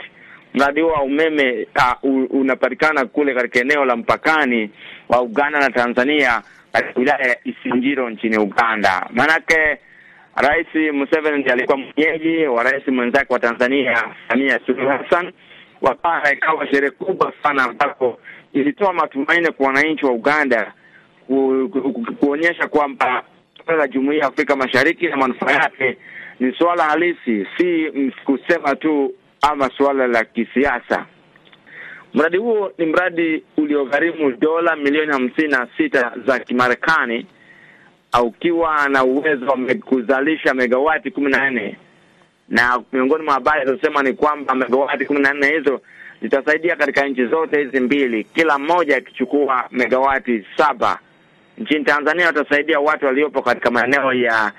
Mradi 0.54 0.82
huo 0.82 0.92
wa 0.92 1.02
umeme 1.02 1.68
uh, 2.04 2.32
unapatikana 2.32 3.06
kule 3.06 3.34
katika 3.34 3.60
eneo 3.60 3.86
la 3.86 3.96
mpakani 3.96 4.70
wa 5.10 5.22
Uganda 5.22 5.60
na 5.60 5.70
Tanzania 5.70 6.42
katika 6.72 7.00
wilaya 7.00 7.28
ya 7.28 7.38
Isingiro 7.44 8.10
nchini 8.10 8.38
Uganda. 8.38 9.10
Maanake 9.14 9.78
Rais 10.36 10.68
Museveni 10.94 11.38
ndiye 11.38 11.54
alikuwa 11.54 11.78
mwenyeji 11.78 12.46
wa 12.46 12.64
rais 12.64 12.88
mwenzake 12.88 13.34
wa 13.34 13.40
Tanzania 13.40 14.04
Samia 14.30 14.60
Suluhu 14.66 14.88
Hassan, 14.90 15.32
wakawa 15.82 16.34
ikawa 16.34 16.68
sherehe 16.68 16.92
kubwa 16.92 17.34
sana 17.44 17.64
ambapo 17.64 18.20
ilitoa 18.54 18.94
matumaini 18.94 19.52
kwa 19.52 19.68
wananchi 19.68 20.06
wa 20.06 20.12
Uganda 20.12 20.74
ku, 21.28 21.70
ku, 21.74 21.82
ku, 21.94 22.14
kuonyesha 22.16 22.68
kwamba 22.68 23.24
suala 23.66 23.80
la 23.82 23.88
Jumuiya 23.88 24.22
ya 24.22 24.28
Afrika 24.28 24.56
Mashariki 24.56 25.08
na 25.08 25.18
manufaa 25.18 25.52
yake 25.52 25.98
ni 26.40 26.54
suala 26.58 26.84
halisi, 26.84 27.48
si 27.58 27.92
kusema 28.26 28.76
tu 28.76 29.14
ama 29.42 29.70
suala 29.78 30.08
la 30.08 30.24
kisiasa. 30.26 31.06
Mradi 32.14 32.38
huo 32.38 32.72
ni 32.78 32.86
mradi 32.86 33.44
uliogharimu 33.58 34.32
dola 34.32 34.76
milioni 34.76 35.12
hamsini 35.12 35.48
na 35.48 35.68
sita 35.78 36.12
za 36.26 36.40
Kimarekani, 36.40 37.26
ukiwa 38.24 38.90
na 38.90 39.04
uwezo 39.04 39.46
wa 39.46 39.58
kuzalisha 39.86 40.54
megawati 40.54 41.12
kumi 41.12 41.32
na 41.32 41.50
nne 41.52 41.78
na 42.50 42.82
miongoni 42.94 43.24
mwa 43.24 43.34
habari 43.34 43.66
zinazosema 43.66 44.04
ni 44.04 44.14
kwamba 44.14 44.56
megawati 44.56 45.06
kumi 45.06 45.20
na 45.20 45.34
nne 45.34 45.52
hizo 45.58 45.82
zitasaidia 46.22 46.76
katika 46.76 47.08
nchi 47.08 47.26
zote 47.26 47.64
hizi 47.64 47.80
mbili, 47.80 48.24
kila 48.24 48.58
mmoja 48.60 48.98
akichukua 48.98 49.68
megawati 49.72 50.46
saba. 50.58 51.00
Nchini 51.58 51.84
Tanzania 51.86 52.26
watasaidia 52.28 52.80
watu 52.80 53.06
waliopo 53.06 53.42
katika 53.42 53.72
maeneo 53.72 54.14
ya 54.14 54.52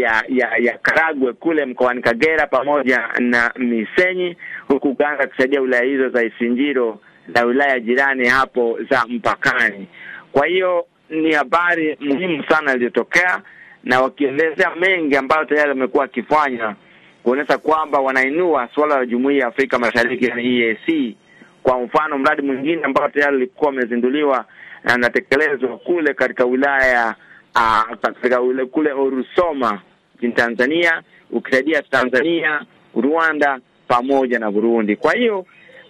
ya 0.00 0.24
ya 0.28 0.56
ya 0.56 0.78
Karagwe 0.78 1.32
kule 1.32 1.64
mkoani 1.64 2.02
Kagera 2.02 2.46
pamoja 2.46 3.08
na 3.18 3.52
Misenyi, 3.56 4.36
huku 4.68 4.88
Uganda 4.88 5.26
kusaidia 5.26 5.60
wilaya 5.60 5.82
hizo 5.84 6.08
za 6.08 6.22
Isinjiro 6.24 6.98
na 7.28 7.42
wilaya 7.42 7.80
jirani 7.80 8.28
hapo 8.28 8.78
za 8.90 9.04
mpakani. 9.08 9.86
Kwa 10.32 10.46
hiyo 10.46 10.86
ni 11.10 11.32
habari 11.32 11.96
muhimu 12.00 12.44
sana 12.48 12.74
iliyotokea, 12.74 13.40
na 13.84 14.00
wakielezea 14.00 14.70
mengi 14.76 15.16
ambayo 15.16 15.44
tayari 15.44 15.68
wamekuwa 15.68 16.02
wakifanya 16.02 16.74
kuonyesha 17.22 17.58
kwamba 17.58 17.98
wanainua 18.00 18.68
suala 18.74 18.98
la 18.98 19.06
Jumuiya 19.06 19.40
ya 19.40 19.46
Afrika 19.46 19.78
Mashariki 19.78 20.26
na 20.26 20.42
EAC. 20.42 21.14
Kwa 21.62 21.80
mfano, 21.80 22.18
mradi 22.18 22.42
mwingine 22.42 22.82
ambao 22.84 23.08
tayari 23.08 23.36
ulikuwa 23.36 23.70
umezinduliwa 23.70 24.44
na 24.84 24.94
unatekelezwa 24.94 25.78
kule 25.78 26.14
katika 26.14 26.44
wilaya 26.44 27.14
uh, 27.54 28.44
ule 28.48 28.64
kule 28.66 28.92
Orusoma 28.92 29.80
nchini 30.16 30.32
Tanzania, 30.32 31.02
ukisaidia 31.30 31.82
Tanzania, 31.82 32.64
Rwanda 32.96 33.58
pamoja 33.88 34.38
na 34.38 34.50
Burundi. 34.50 34.96
Kwa 34.96 35.14
hiyo 35.14 35.38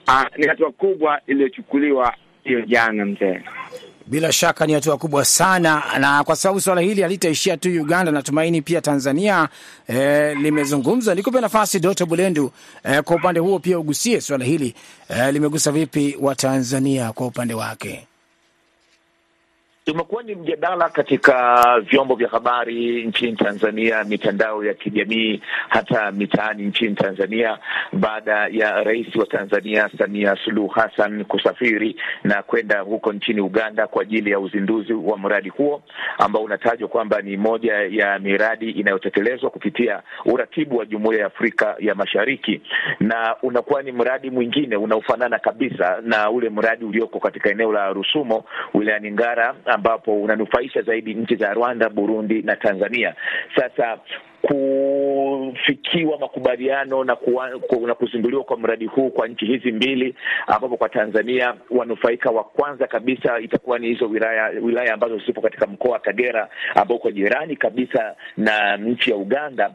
uh, 0.08 0.22
ni 0.36 0.46
hatua 0.46 0.72
kubwa 0.72 1.20
iliyochukuliwa 1.26 2.14
hiyo 2.44 2.60
jana, 2.60 3.04
mzee. 3.04 3.40
Bila 4.06 4.32
shaka 4.32 4.66
ni 4.66 4.72
hatua 4.72 4.96
kubwa 4.96 5.24
sana, 5.24 5.82
na 6.00 6.24
kwa 6.24 6.36
sababu 6.36 6.60
swala 6.60 6.80
hili 6.80 7.02
halitaishia 7.02 7.56
tu 7.56 7.68
Uganda, 7.68 8.12
natumaini 8.12 8.62
pia 8.62 8.80
Tanzania 8.80 9.48
eh, 9.88 10.36
limezungumza. 10.36 11.14
Nikupe 11.14 11.40
nafasi 11.40 11.80
Dr. 11.80 12.06
Bulendu, 12.06 12.52
eh, 12.84 13.02
kwa 13.02 13.16
upande 13.16 13.40
huo 13.40 13.58
pia 13.58 13.78
ugusie 13.78 14.20
swala 14.20 14.44
hili 14.44 14.74
eh, 15.08 15.32
limegusa 15.32 15.72
vipi 15.72 16.16
Watanzania 16.20 17.12
kwa 17.12 17.26
upande 17.26 17.54
wake? 17.54 18.06
Imekuwa 19.86 20.22
ni 20.22 20.34
mjadala 20.34 20.88
katika 20.88 21.64
vyombo 21.80 22.14
vya 22.14 22.28
habari 22.28 23.04
nchini 23.06 23.32
Tanzania, 23.36 24.04
mitandao 24.04 24.64
ya 24.64 24.74
kijamii, 24.74 25.42
hata 25.68 26.12
mitaani 26.12 26.62
nchini 26.62 26.94
Tanzania, 26.94 27.58
baada 27.92 28.46
ya 28.50 28.82
rais 28.84 29.16
wa 29.16 29.26
Tanzania 29.26 29.90
Samia 29.98 30.36
Suluhu 30.44 30.68
Hassan 30.68 31.24
kusafiri 31.24 31.96
na 32.24 32.42
kwenda 32.42 32.80
huko 32.80 33.12
nchini 33.12 33.40
Uganda 33.40 33.86
kwa 33.86 34.02
ajili 34.02 34.30
ya 34.30 34.40
uzinduzi 34.40 34.92
wa 34.92 35.18
mradi 35.18 35.48
huo 35.48 35.82
ambao 36.18 36.42
unatajwa 36.42 36.88
kwamba 36.88 37.22
ni 37.22 37.36
moja 37.36 37.74
ya 37.74 38.18
miradi 38.18 38.70
inayotekelezwa 38.70 39.50
kupitia 39.50 40.02
uratibu 40.24 40.76
wa 40.76 40.86
Jumuiya 40.86 41.20
ya 41.20 41.26
Afrika 41.26 41.76
ya 41.78 41.94
Mashariki, 41.94 42.60
na 43.00 43.36
unakuwa 43.42 43.82
ni 43.82 43.92
mradi 43.92 44.30
mwingine 44.30 44.76
unaofanana 44.76 45.38
kabisa 45.38 45.98
na 46.02 46.30
ule 46.30 46.50
mradi 46.50 46.84
ulioko 46.84 47.20
katika 47.20 47.50
eneo 47.50 47.72
la 47.72 47.92
Rusumo 47.92 48.44
wilayani 48.74 49.10
Ngara 49.12 49.54
ambapo 49.74 50.22
unanufaisha 50.22 50.82
zaidi 50.82 51.14
nchi 51.14 51.36
za 51.36 51.54
Rwanda, 51.54 51.88
Burundi 51.88 52.42
na 52.42 52.56
Tanzania. 52.56 53.14
Sasa 53.56 53.98
kufikiwa 54.42 56.18
makubaliano 56.18 57.04
na, 57.04 57.16
na 57.86 57.94
kuzinduliwa 57.94 58.44
kwa 58.44 58.56
mradi 58.56 58.86
huu 58.86 59.10
kwa 59.10 59.28
nchi 59.28 59.46
hizi 59.46 59.72
mbili, 59.72 60.14
ambapo 60.46 60.76
kwa 60.76 60.88
Tanzania 60.88 61.54
wanufaika 61.70 62.30
wa 62.30 62.44
kwanza 62.44 62.86
kabisa 62.86 63.40
itakuwa 63.40 63.78
ni 63.78 63.86
hizo 63.86 64.06
wilaya 64.08 64.48
wilaya 64.48 64.94
ambazo 64.94 65.18
zipo 65.26 65.40
katika 65.40 65.66
mkoa 65.66 65.92
wa 65.92 65.98
Kagera 65.98 66.48
ambao 66.74 66.96
uko 66.96 67.10
jirani 67.10 67.56
kabisa 67.56 68.14
na 68.36 68.76
nchi 68.76 69.10
ya 69.10 69.16
Uganda, 69.16 69.70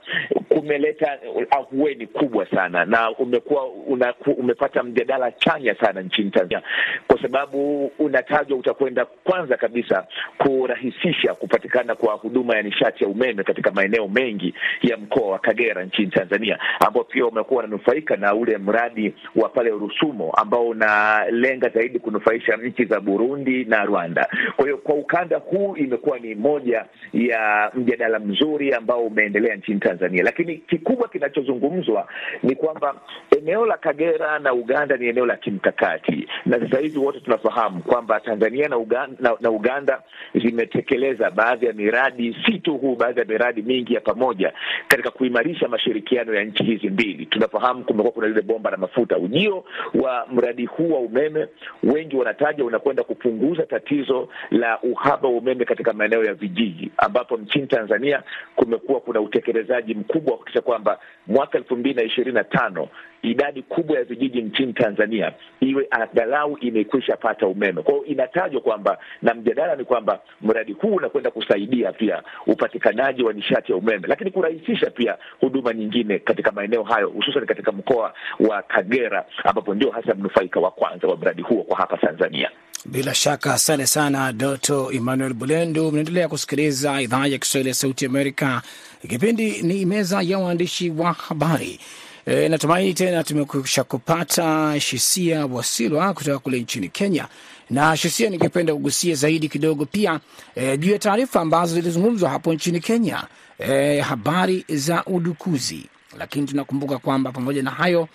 kumeleta 0.50 1.18
ahueni 1.52 2.08
kubwa 2.08 2.46
sana 2.46 2.86
na 2.86 3.12
umekuwa 3.12 3.68
una, 3.68 4.14
umepata 4.38 4.84
mjadala 4.84 5.32
chanya 5.32 5.76
sana 5.76 6.02
nchini 6.02 6.32
Tanzania 6.32 6.62
kwa 7.08 7.22
sababu 7.22 7.92
unatajwa 8.00 8.58
utakwenda 8.58 9.06
kwanza 9.06 9.58
kabisa 9.58 10.08
kurahisisha 10.38 11.34
kupatikana 11.34 11.96
kwa 11.96 12.14
huduma 12.14 12.56
ya 12.56 12.62
nishati 12.62 13.04
ya 13.04 13.10
umeme 13.10 13.44
katika 13.44 13.72
maeneo 13.72 14.08
mengi 14.08 14.54
ya 14.82 14.98
mkoa 14.98 15.32
wa 15.32 15.40
Kagera 15.40 15.84
nchini 15.84 16.08
Tanzania, 16.12 16.60
ambao 16.80 17.04
pia 17.04 17.26
wamekuwa 17.26 17.62
wananufaika 17.62 18.16
na 18.16 18.34
ule 18.36 18.58
mradi 18.58 19.14
wa 19.36 19.50
pale 19.50 19.70
Rusumo 19.70 20.32
ambao 20.32 20.68
unalenga 20.68 21.70
zaidi 21.70 22.00
kunufaisha 22.00 22.58
nchi 22.58 22.86
za 22.86 23.00
Burundi 23.00 23.66
na 23.66 23.86
Rwanda. 23.86 24.30
Kwa 24.56 24.66
hiyo 24.66 24.78
kwa 24.78 24.96
ukanda 24.96 25.38
huu 25.38 25.76
imekuwa 25.76 26.20
ni 26.20 26.36
moja 26.36 26.86
ya 27.14 27.72
mjadala 27.74 28.20
mzuri 28.20 28.74
ambao 28.74 29.00
umeendelea 29.06 29.56
nchini 29.56 29.80
Tanzania, 29.80 30.24
lakini 30.24 30.58
kikubwa 30.58 31.08
kinachozungumzwa 31.08 32.08
ni 32.44 32.56
kwamba 32.56 32.96
eneo 33.38 33.66
la 33.66 33.78
Kagera 33.78 34.40
na 34.40 34.54
Uganda 34.54 34.98
ni 34.98 35.08
eneo 35.08 35.26
la 35.26 35.36
kimkakati, 35.36 36.28
na 36.46 36.60
sasa 36.60 36.80
hivi 36.80 37.00
wote 37.00 37.20
tunafahamu 37.20 37.82
kwamba 37.84 38.20
Tanzania 38.20 38.68
na 38.68 38.78
Uganda, 38.78 39.18
na, 39.20 39.36
na 39.42 39.50
Uganda 39.52 40.02
zimetekeleza 40.36 41.32
baadhi 41.32 41.66
ya 41.66 41.74
miradi, 41.74 42.38
si 42.46 42.60
tu 42.60 42.78
huu, 42.78 42.96
baadhi 42.96 43.20
ya 43.20 43.26
miradi 43.26 43.62
mingi 43.62 43.94
ya 43.94 44.02
pamoja 44.02 44.47
katika 44.88 45.12
kuimarisha 45.12 45.68
mashirikiano 45.68 46.34
ya 46.34 46.44
nchi 46.44 46.64
hizi 46.64 46.90
mbili. 46.90 47.26
Tunafahamu 47.26 47.84
kumekuwa 47.84 48.12
kuna 48.14 48.28
lile 48.28 48.42
bomba 48.42 48.72
la 48.72 48.78
mafuta. 48.78 49.18
Ujio 49.18 49.64
wa 50.02 50.28
mradi 50.32 50.66
huu 50.66 50.90
wa 50.92 51.00
umeme, 51.00 51.48
wengi 51.84 52.16
wanataja 52.16 52.66
unakwenda 52.66 53.04
kupunguza 53.04 53.64
tatizo 53.64 54.30
la 54.52 54.82
uhaba 54.82 55.28
wa 55.30 55.36
umeme 55.38 55.66
katika 55.66 55.94
maeneo 55.94 56.24
ya 56.24 56.34
vijiji, 56.34 56.92
ambapo 56.98 57.38
nchini 57.38 57.68
Tanzania 57.68 58.24
kumekuwa 58.56 59.00
kuna 59.00 59.22
utekelezaji 59.22 59.94
mkubwa 59.94 60.32
wa 60.32 60.38
kuhakikisha 60.38 60.62
kwamba 60.62 61.00
mwaka 61.28 61.58
elfu 61.58 61.76
mbili 61.76 61.96
na 61.96 62.04
ishirini 62.04 62.36
na 62.36 62.44
tano 62.44 62.88
idadi 63.22 63.62
kubwa 63.62 63.98
ya 63.98 64.04
vijiji 64.04 64.42
nchini 64.42 64.74
Tanzania 64.74 65.32
iwe 65.60 65.88
angalau 65.92 66.58
imekwisha 66.58 67.18
pata 67.18 67.48
umeme. 67.48 67.82
Kwa 67.82 67.94
hiyo 67.94 68.06
inatajwa 68.06 68.62
kwamba 68.62 68.98
na 69.22 69.34
mjadala 69.34 69.76
ni 69.76 69.84
kwamba 69.84 70.20
mradi 70.42 70.74
huu 70.74 70.96
unakwenda 70.96 71.32
kusaidia 71.32 71.92
pia 71.92 72.24
upatikanaji 72.48 73.24
wa 73.24 73.34
nishati 73.34 73.72
ya 73.72 73.78
umeme, 73.78 74.08
lakini 74.08 74.32
kurahisisha 74.32 74.90
pia 74.90 75.18
huduma 75.40 75.74
nyingine 75.74 76.20
katika 76.20 76.52
maeneo 76.52 76.84
hayo, 76.84 77.10
hususan 77.10 77.46
katika 77.46 77.72
mkoa 77.72 78.14
wa 78.40 78.62
Kagera 78.62 79.26
ambapo 79.44 79.74
ndio 79.74 79.92
hasa 79.92 80.14
mnufaika 80.16 80.60
wa 80.60 80.72
kwanza 80.72 81.08
wa 81.08 81.18
mradi 81.18 81.42
huo 81.42 81.64
kwa 81.64 81.78
hapa 81.78 81.98
Tanzania. 81.98 82.52
Bila 82.86 83.14
shaka 83.14 83.54
asante 83.54 83.88
sana 83.88 84.34
Doto 84.34 84.92
Emmanuel 84.92 85.34
Bulendu. 85.34 85.92
Mnaendelea 85.92 86.28
kusikiliza 86.28 87.02
idhaa 87.02 87.28
ya 87.28 87.38
Kiswahili 87.38 87.70
ya 87.70 87.76
Sauti 87.76 88.06
Amerika. 88.06 88.62
Kipindi 89.10 89.62
ni 89.62 89.86
meza 89.86 90.22
ya 90.22 90.40
waandishi 90.40 90.90
wa 90.90 91.12
habari. 91.14 91.80
E, 92.30 92.50
natumaini 92.50 92.94
tena 92.94 93.24
tumekusha 93.24 93.84
kupata 93.84 94.80
Shisia 94.80 95.46
Wasilwa 95.46 96.14
kutoka 96.14 96.40
kule 96.40 96.60
nchini 96.60 96.90
Kenya. 96.90 97.28
Na 97.70 97.98
Shisia, 97.98 98.30
ningependa 98.30 98.74
kugusia 98.74 99.16
zaidi 99.16 99.50
kidogo 99.50 99.86
pia 99.86 100.20
e, 100.56 100.80
ya 100.82 101.00
taarifa 101.00 101.42
ambazo 101.42 101.76
zilizungumzwa 101.76 102.30
hapo 102.30 102.54
nchini 102.54 102.80
Kenya, 102.80 103.24
e, 103.60 104.00
habari 104.00 104.66
za 104.70 105.06
udukuzi. 105.06 105.86
Lakini 106.18 106.48
tunakumbuka 106.48 106.98
kwamba 106.98 107.32
pamoja 107.32 107.64
na 107.64 107.72
hayo 107.72 108.08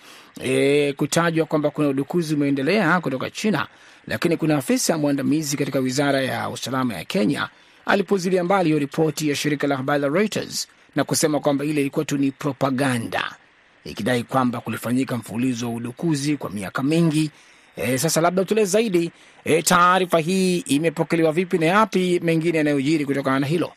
e, 0.43 0.93
kutajwa 0.93 1.45
kwamba 1.45 1.69
kuna 1.69 1.87
udukuzi 1.87 2.35
umeendelea 2.35 2.99
kutoka 2.99 3.29
China, 3.29 3.67
lakini 4.07 4.37
kuna 4.37 4.57
afisa 4.57 4.97
mwandamizi 4.97 5.57
katika 5.57 5.79
wizara 5.79 6.21
ya 6.21 6.49
usalama 6.49 6.93
ya 6.93 7.05
Kenya 7.05 7.49
alipozilia 7.85 8.43
mbali 8.43 8.65
hiyo 8.69 8.79
ripoti 8.79 9.29
ya 9.29 9.35
shirika 9.35 9.67
la 9.67 9.77
habari 9.77 10.01
la 10.01 10.07
Reuters 10.07 10.67
na 10.95 11.03
kusema 11.03 11.39
kwamba 11.39 11.65
ile 11.65 11.81
ilikuwa 11.81 12.05
tu 12.05 12.17
ni 12.17 12.31
propaganda 12.31 13.35
ikidai 13.85 14.23
kwamba 14.23 14.59
kulifanyika 14.61 15.17
mfululizo 15.17 15.67
wa 15.69 15.73
udukuzi 15.75 16.37
kwa 16.37 16.49
miaka 16.49 16.83
mingi. 16.83 17.31
E, 17.75 17.97
sasa 17.97 18.21
labda 18.21 18.45
tueleze 18.45 18.71
zaidi 18.71 19.11
e, 19.45 19.61
taarifa 19.61 20.19
hii 20.19 20.57
imepokelewa 20.59 21.31
vipi 21.31 21.57
na 21.57 21.65
yapi 21.65 22.19
mengine 22.23 22.57
yanayojiri 22.57 23.05
kutokana 23.05 23.39
na 23.39 23.47
hilo? 23.47 23.71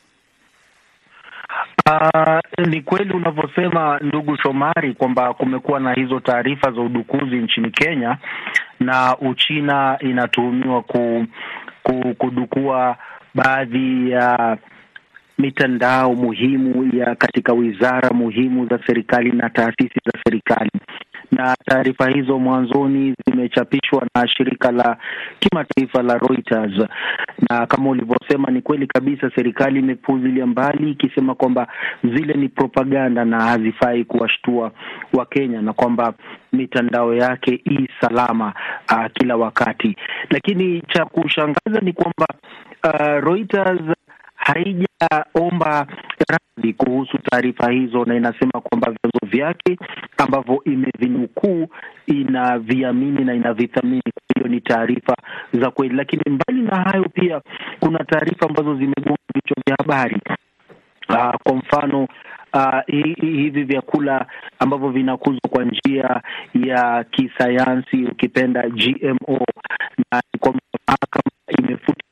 Uh, 1.91 2.67
ni 2.67 2.83
kweli 2.83 3.13
unavyosema 3.13 3.99
ndugu 4.03 4.37
Shomari 4.37 4.95
kwamba 4.95 5.35
kumekuwa 5.35 5.81
na 5.81 5.93
hizo 5.93 6.21
taarifa 6.21 6.71
za 6.73 6.81
udukuzi 6.81 7.37
nchini 7.37 7.71
Kenya 7.71 8.19
na 8.81 9.17
Uchina 9.19 9.99
inatuhumiwa 10.01 10.83
ku, 10.83 11.27
ku, 11.83 12.15
kudukua 12.19 12.97
baadhi 13.35 14.11
ya 14.11 14.59
mitandao 15.39 16.15
muhimu 16.15 16.97
ya 16.97 17.15
katika 17.15 17.53
wizara 17.53 18.11
muhimu 18.11 18.67
za 18.67 18.79
serikali 18.87 19.33
na 19.33 19.51
taasisi 19.51 20.01
za 20.07 20.13
serikali 20.25 20.71
na 21.33 21.57
taarifa 21.67 22.09
hizo 22.11 22.39
mwanzoni 22.39 23.15
zimechapishwa 23.27 24.07
na 24.15 24.29
shirika 24.29 24.73
la 24.73 24.97
kimataifa 25.41 26.03
la 26.03 26.19
Reuters, 26.19 26.89
na 27.51 27.67
kama 27.67 27.91
ulivyosema, 27.91 28.51
ni 28.51 28.63
kweli 28.63 28.87
kabisa, 28.87 29.31
serikali 29.35 29.79
imepuuzilia 29.79 30.47
mbali 30.47 30.91
ikisema 30.91 31.35
kwamba 31.35 31.67
zile 32.05 32.35
ni 32.35 32.49
propaganda 32.49 33.25
na 33.25 33.41
hazifai 33.41 34.05
kuwashtua 34.05 34.73
Wakenya 35.13 35.63
na 35.63 35.73
kwamba 35.73 36.15
mitandao 36.53 37.15
yake 37.15 37.61
i 37.65 37.89
salama 38.01 38.53
uh, 38.93 39.07
kila 39.15 39.37
wakati. 39.37 39.97
Lakini 40.31 40.81
cha 40.81 41.05
kushangaza 41.05 41.81
ni 41.83 41.93
kwamba 41.93 42.27
uh, 42.85 43.25
Reuters 43.25 43.81
haijaomba 44.47 45.87
radhi 46.29 46.73
kuhusu 46.73 47.19
taarifa 47.19 47.71
hizo, 47.71 48.05
na 48.05 48.15
inasema 48.15 48.61
kwamba 48.61 48.87
vyanzo 48.91 49.27
vyake 49.37 49.79
ambavyo 50.17 50.63
imevinukuu 50.65 51.69
inaviamini 52.07 53.25
na 53.25 53.35
inavithamini. 53.35 54.03
Kwa 54.03 54.23
hiyo 54.37 54.49
ni 54.49 54.61
taarifa 54.61 55.17
za 55.53 55.71
kweli, 55.71 55.95
lakini 55.95 56.23
mbali 56.31 56.63
na 56.63 56.77
hayo, 56.77 57.05
pia 57.15 57.41
kuna 57.81 57.99
taarifa 58.05 58.47
ambazo 58.49 58.75
zimegonga 58.75 59.19
vichwa 59.35 59.57
vya 59.67 59.77
habari. 59.79 60.21
Uh, 61.09 61.35
kwa 61.43 61.55
mfano 61.57 62.09
Uh, 62.55 62.81
hivi 63.21 63.65
vyakula 63.65 64.27
ambavyo 64.59 64.89
vinakuzwa 64.91 65.41
kwa 65.51 65.65
njia 65.65 66.21
ya 66.55 67.05
kisayansi 67.05 68.05
ukipenda 68.05 68.69
GMO, 68.69 69.47
na 70.13 70.23
kwamba 70.41 70.61
mahakama 70.89 71.31
imefuta 71.59 72.06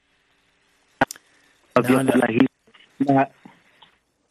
vyakula 1.83 2.27
hivi 2.27 2.49
na 3.01 3.27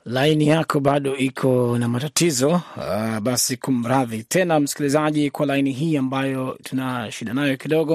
laini 0.06 0.47
yako 0.47 0.79
bado 0.79 1.17
iko 1.17 1.77
na 1.77 1.88
matatizo. 1.88 2.49
Uh, 2.77 3.19
basi 3.19 3.58
kumradhi 3.58 4.23
tena 4.23 4.60
msikilizaji 4.60 5.29
kwa 5.32 5.45
laini 5.45 5.71
hii 5.71 5.97
ambayo 5.97 6.58
tuna 6.63 7.12
shida 7.12 7.34
nayo 7.34 7.58
kidogo. 7.58 7.93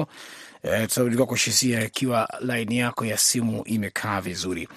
Uh, 0.63 0.81
tutarudi 0.87 1.17
kushisia 1.17 1.85
ikiwa 1.85 2.29
laini 2.39 2.77
yako 2.77 3.05
ya 3.05 3.17
simu 3.17 3.63
imekaa 3.65 4.21
vizuri 4.21 4.67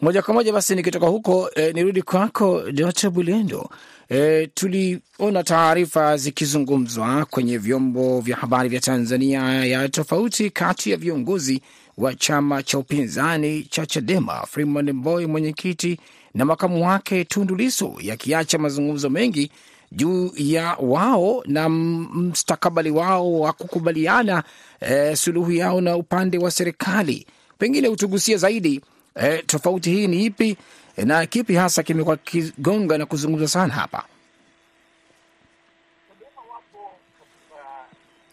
moja 0.00 0.22
kwa 0.22 0.34
moja. 0.34 0.52
Basi 0.52 0.74
nikitoka 0.74 1.06
huko 1.06 1.50
eh, 1.54 1.74
nirudi 1.74 2.02
kwako 2.02 2.62
Dr. 2.72 3.10
Bulendo. 3.10 3.70
Eh, 4.08 4.48
tuliona 4.54 5.42
taarifa 5.44 6.16
zikizungumzwa 6.16 7.24
kwenye 7.24 7.58
vyombo 7.58 8.20
vya 8.20 8.36
habari 8.36 8.68
vya 8.68 8.80
Tanzania 8.80 9.40
ya 9.64 9.88
tofauti 9.88 10.50
kati 10.50 10.90
ya 10.90 10.96
viongozi 10.96 11.62
wa 11.98 12.14
chama 12.14 12.62
cha 12.62 12.78
upinzani 12.78 13.62
cha 13.62 13.86
Chadema 13.86 14.46
Freeman 14.46 14.92
Mbowe 14.92 15.26
mwenyekiti 15.26 16.00
na 16.34 16.44
makamu 16.44 16.86
wake 16.88 17.24
Tundu 17.24 17.54
Lissu 17.56 17.98
yakiacha 18.00 18.58
mazungumzo 18.58 19.10
mengi 19.10 19.50
juu 19.92 20.32
ya 20.36 20.76
wao 20.80 21.42
na 21.46 21.68
mstakabali 21.68 22.90
wao 22.90 23.40
wa 23.40 23.52
kukubaliana 23.52 24.42
e, 24.80 25.16
suluhu 25.16 25.52
yao 25.52 25.80
na 25.80 25.96
upande 25.96 26.38
wa 26.38 26.50
serikali. 26.50 27.26
Pengine 27.58 27.88
utugusia 27.88 28.36
zaidi 28.36 28.80
e, 29.14 29.38
tofauti 29.38 29.90
hii 29.90 30.06
ni 30.06 30.24
ipi 30.24 30.56
na 30.96 31.26
kipi 31.26 31.54
hasa 31.54 31.82
kimekuwa 31.82 32.16
kigonga 32.16 32.98
na 32.98 33.06
kuzungumza 33.06 33.48
sana 33.48 33.74
hapa? 33.74 34.04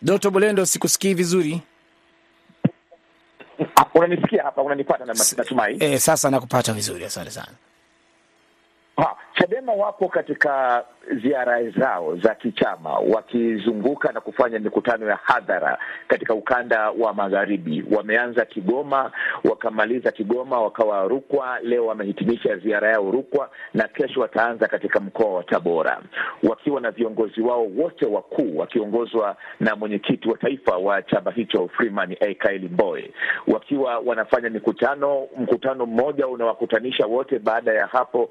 Doto 0.02 0.32
Bolendo, 0.32 0.66
sikusikii 0.66 1.14
vizuri. 1.14 1.62
Unanisikia 3.96 4.44
hapa? 4.44 4.62
Unanipata? 4.62 5.06
Natumai 5.38 5.78
Eh, 5.80 6.00
sasa 6.00 6.30
nakupata 6.30 6.74
vizuri, 6.74 7.06
asante 7.06 7.32
sana. 7.32 7.52
Ha, 8.98 9.16
Chadema 9.36 9.74
wapo 9.74 10.08
katika 10.10 10.84
ziara 11.22 11.70
zao 11.70 12.16
za 12.18 12.36
kichama 12.36 12.90
wakizunguka 13.00 14.12
na 14.12 14.22
kufanya 14.22 14.60
mikutano 14.60 15.10
ya 15.10 15.16
hadhara 15.24 15.78
katika 16.08 16.34
ukanda 16.34 16.90
wa 16.92 17.14
magharibi. 17.14 17.84
Wameanza 17.92 18.46
Kigoma, 18.46 19.12
wakamaliza 19.44 20.12
Kigoma, 20.12 20.62
wakawa 20.62 21.08
Rukwa. 21.08 21.60
Leo 21.64 21.86
wamehitimisha 21.86 22.58
ziara 22.58 22.90
yao 22.90 23.12
Rukwa, 23.12 23.50
na 23.74 23.88
kesho 23.88 24.22
wataanza 24.22 24.68
katika 24.68 25.00
mkoa 25.00 25.34
wa 25.34 25.44
Tabora, 25.44 26.02
wakiwa 26.44 26.82
na 26.82 26.92
viongozi 26.92 27.42
wao 27.42 27.66
wote 27.78 28.06
wakuu, 28.06 28.58
wakiongozwa 28.58 29.36
na 29.60 29.76
mwenyekiti 29.76 30.30
wa 30.30 30.38
taifa 30.38 30.78
wa 30.78 31.02
chama 31.02 31.32
hicho 31.32 31.68
Freeman 31.78 32.16
Aikaeli 32.22 32.68
Mbowe, 32.70 33.12
wakiwa 33.48 34.00
wanafanya 34.00 34.50
mikutano. 34.50 35.28
Mkutano 35.38 35.86
mmoja 35.86 36.28
unawakutanisha 36.28 37.06
wote. 37.06 37.40
Baada 37.40 37.74
ya 37.74 37.88
hapo, 37.88 38.30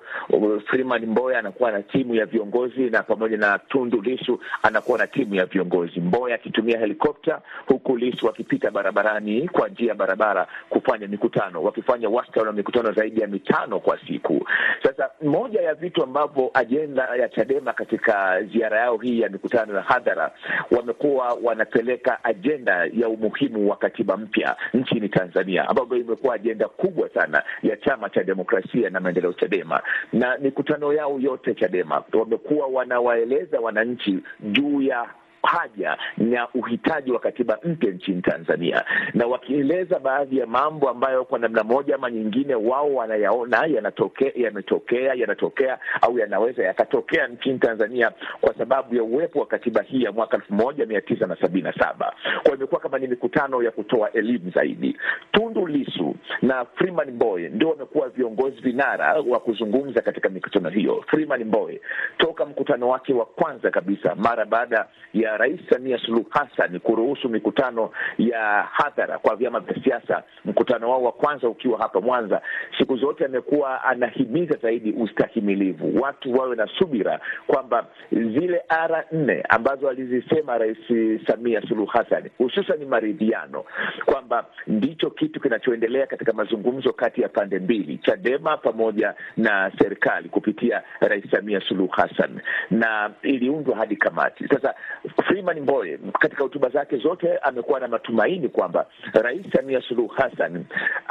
Freeman 0.67 0.92
Mbowe 0.99 1.37
anakuwa 1.37 1.71
na 1.73 1.83
timu 1.83 2.15
ya 2.15 2.27
viongozi 2.27 2.91
na 2.91 3.03
pamoja 3.03 3.37
na 3.37 3.59
Tundu 3.59 4.01
Lisu 4.03 4.41
anakuwa 4.63 4.99
na 4.99 5.07
timu 5.07 5.35
ya 5.35 5.47
viongozi. 5.47 6.01
Mboya 6.01 6.35
akitumia 6.35 6.79
helikopta 6.79 7.41
huku 7.67 7.97
Lisu 7.97 8.27
wakipita 8.27 8.71
barabarani 8.71 9.49
kwa 9.49 9.69
njia 9.69 9.89
ya 9.89 9.95
barabara 9.95 10.47
kufanya 10.69 11.09
mikutano, 11.09 11.63
wakifanya 11.63 12.09
wastani 12.09 12.47
wa 12.47 12.53
mikutano 12.53 12.93
zaidi 12.93 13.21
ya 13.21 13.27
mitano 13.27 13.81
kwa 13.81 13.99
siku. 14.07 14.49
Sasa 14.83 15.11
moja 15.23 15.61
ya 15.61 15.75
vitu 15.75 16.03
ambavyo 16.03 16.51
ajenda 16.55 17.03
ya 17.17 17.29
Chadema 17.29 17.73
katika 17.73 18.43
ziara 18.43 18.79
yao 18.81 18.97
hii 18.97 19.21
ya 19.21 19.29
mikutano 19.29 19.75
ya 19.75 19.83
hadhara, 19.83 20.31
wamekuwa 20.71 21.39
wanapeleka 21.43 22.25
ajenda 22.25 22.89
ya 22.93 23.09
umuhimu 23.09 23.71
wa 23.71 23.77
katiba 23.77 24.17
mpya 24.17 24.57
nchini 24.75 25.09
Tanzania, 25.09 25.69
ambayo 25.69 25.97
imekuwa 25.97 26.35
ajenda 26.35 26.69
kubwa 26.69 27.09
sana 27.09 27.43
ya 27.63 27.77
chama 27.77 28.11
cha 28.11 28.25
demokrasia 28.25 28.91
na 28.91 29.01
maendeleo 29.01 29.33
Chadema, 29.33 29.83
na 30.13 30.39
mikutano 30.39 30.82
yao 30.93 31.19
yote 31.21 31.55
Chadema. 31.55 32.03
Wamekuwa 32.13 32.67
wanawaeleza 32.67 33.61
wananchi 33.61 34.19
juu 34.41 34.83
ya 34.83 35.09
haja 35.43 35.97
na 36.17 36.49
uhitaji 36.55 37.13
wa 37.13 37.19
katiba 37.21 37.59
mpya 37.65 37.91
nchini 37.91 38.23
Tanzania, 38.23 38.85
na 39.15 39.27
wakieleza 39.27 39.99
baadhi 39.99 40.39
ya 40.39 40.47
mambo 40.47 40.89
ambayo 40.91 41.25
kwa 41.25 41.39
namna 41.39 41.65
moja 41.65 41.95
ama 41.95 42.11
nyingine 42.11 42.55
wao 42.55 42.95
wanayaona 42.95 43.67
yanatokea, 43.67 44.33
yametokea, 44.35 45.15
yanatokea 45.15 45.79
au 46.03 46.19
yanaweza 46.19 46.65
yakatokea 46.65 47.27
nchini 47.29 47.59
Tanzania 47.59 48.13
kwa 48.41 48.55
sababu 48.55 48.95
ya 48.95 49.03
uwepo 49.03 49.41
wa 49.41 49.47
katiba 49.47 49.83
hii 49.83 50.03
ya 50.03 50.13
mwaka 50.13 50.37
elfu 50.37 50.55
moja 50.55 50.87
mia 50.87 51.01
tisa 51.01 51.27
na 51.27 51.37
sabini 51.37 51.63
na 51.63 51.73
saba. 51.73 52.15
Kwa 52.43 52.55
imekuwa 52.55 52.81
kama 52.81 52.99
ni 52.99 53.07
mikutano 53.07 53.63
ya 53.63 53.71
kutoa 53.71 54.13
elimu 54.13 54.51
zaidi. 54.51 54.97
Tundu 55.33 55.67
Lisu 55.67 56.15
na 56.43 56.65
Freeman 56.65 57.11
Mbowe 57.11 57.49
ndio 57.49 57.69
wamekuwa 57.71 58.09
viongozi 58.09 58.61
vinara 58.61 59.21
wa 59.21 59.41
kuzungumza 59.41 60.01
katika 60.01 60.29
mikutano 60.29 60.69
hiyo. 60.69 61.05
Freeman 61.09 61.45
Mbowe 61.45 61.81
toka 62.19 62.45
mkutano 62.45 62.89
wake 62.89 63.15
wa 63.15 63.27
kwanza 63.27 63.71
kabisa 63.71 64.15
mara 64.15 64.45
baada 64.45 64.87
ya 65.15 65.32
Rais 65.37 65.61
Samia 65.71 65.99
Suluhu 65.99 66.27
Hassan 66.31 66.81
kuruhusu 66.81 67.29
mikutano 67.29 67.91
ya 68.19 68.63
hadhara 68.73 69.19
kwa 69.19 69.37
vyama 69.37 69.61
vya 69.61 69.85
siasa, 69.85 70.23
mkutano 70.45 70.91
wao 70.91 71.03
wa 71.03 71.13
kwanza 71.13 71.49
ukiwa 71.49 71.79
hapa 71.79 72.01
Mwanza, 72.01 72.43
siku 72.79 72.97
zote 72.97 73.25
amekuwa 73.25 73.85
anahimiza 73.85 74.57
zaidi 74.63 74.93
ustahimilivu, 74.93 76.03
watu 76.03 76.33
wawe 76.35 76.57
na 76.57 76.67
subira, 76.79 77.21
kwamba 77.47 77.87
zile 78.13 78.63
ara 78.69 79.05
nne 79.13 79.43
ambazo 79.49 79.89
alizisema 79.89 80.59
Rais 80.59 80.79
Samia 81.27 81.63
Suluhu 81.69 81.87
Hassan, 81.91 82.31
hususan 82.39 82.85
maridhiano, 82.85 83.65
kwamba 84.05 84.47
ndicho 84.67 85.11
kitu 85.11 85.41
kinachoendelea 85.41 86.07
katika 86.07 86.33
mazungumzo 86.33 86.93
kati 86.93 87.23
ya 87.23 87.29
pande 87.29 87.59
mbili, 87.59 87.99
Chadema 87.99 88.57
pamoja 88.57 89.15
na 89.37 89.73
serikali 89.79 90.29
kupitia 90.29 90.83
Rais 91.01 91.25
Samia 91.31 91.61
Suluhu 91.61 91.89
Hassan, 91.93 92.41
na 92.71 93.11
iliundwa 93.23 93.77
hadi 93.77 93.97
kamati. 93.97 94.49
Sasa 94.49 94.75
Freeman 95.23 95.61
Mbowe 95.61 95.99
katika 96.21 96.43
hotuba 96.43 96.69
zake 96.69 96.97
zote 96.97 97.39
amekuwa 97.39 97.81
na 97.81 97.89
matumaini 97.89 98.49
kwamba 98.49 98.87
Rais 99.13 99.47
Samia 99.57 99.81
Suluhu 99.81 100.09
Hassan 100.09 100.65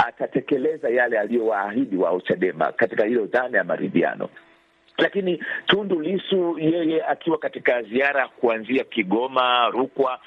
atatekeleza 0.08 0.90
yale 0.90 1.20
aliyowaahidi 1.20 1.98
wao 1.98 2.22
Chadema 2.22 2.72
katika 2.72 3.06
hilo 3.06 3.26
dhana 3.26 3.58
ya 3.58 3.64
maridhiano 3.64 4.30
lakini 5.02 5.44
Tundu 5.68 6.00
Lisu 6.02 6.60
yeye 6.60 7.04
akiwa 7.06 7.38
katika 7.38 7.82
ziara 7.84 8.28
kuanzia 8.28 8.84
Kigoma, 8.84 9.70
Rukwa, 9.70 10.20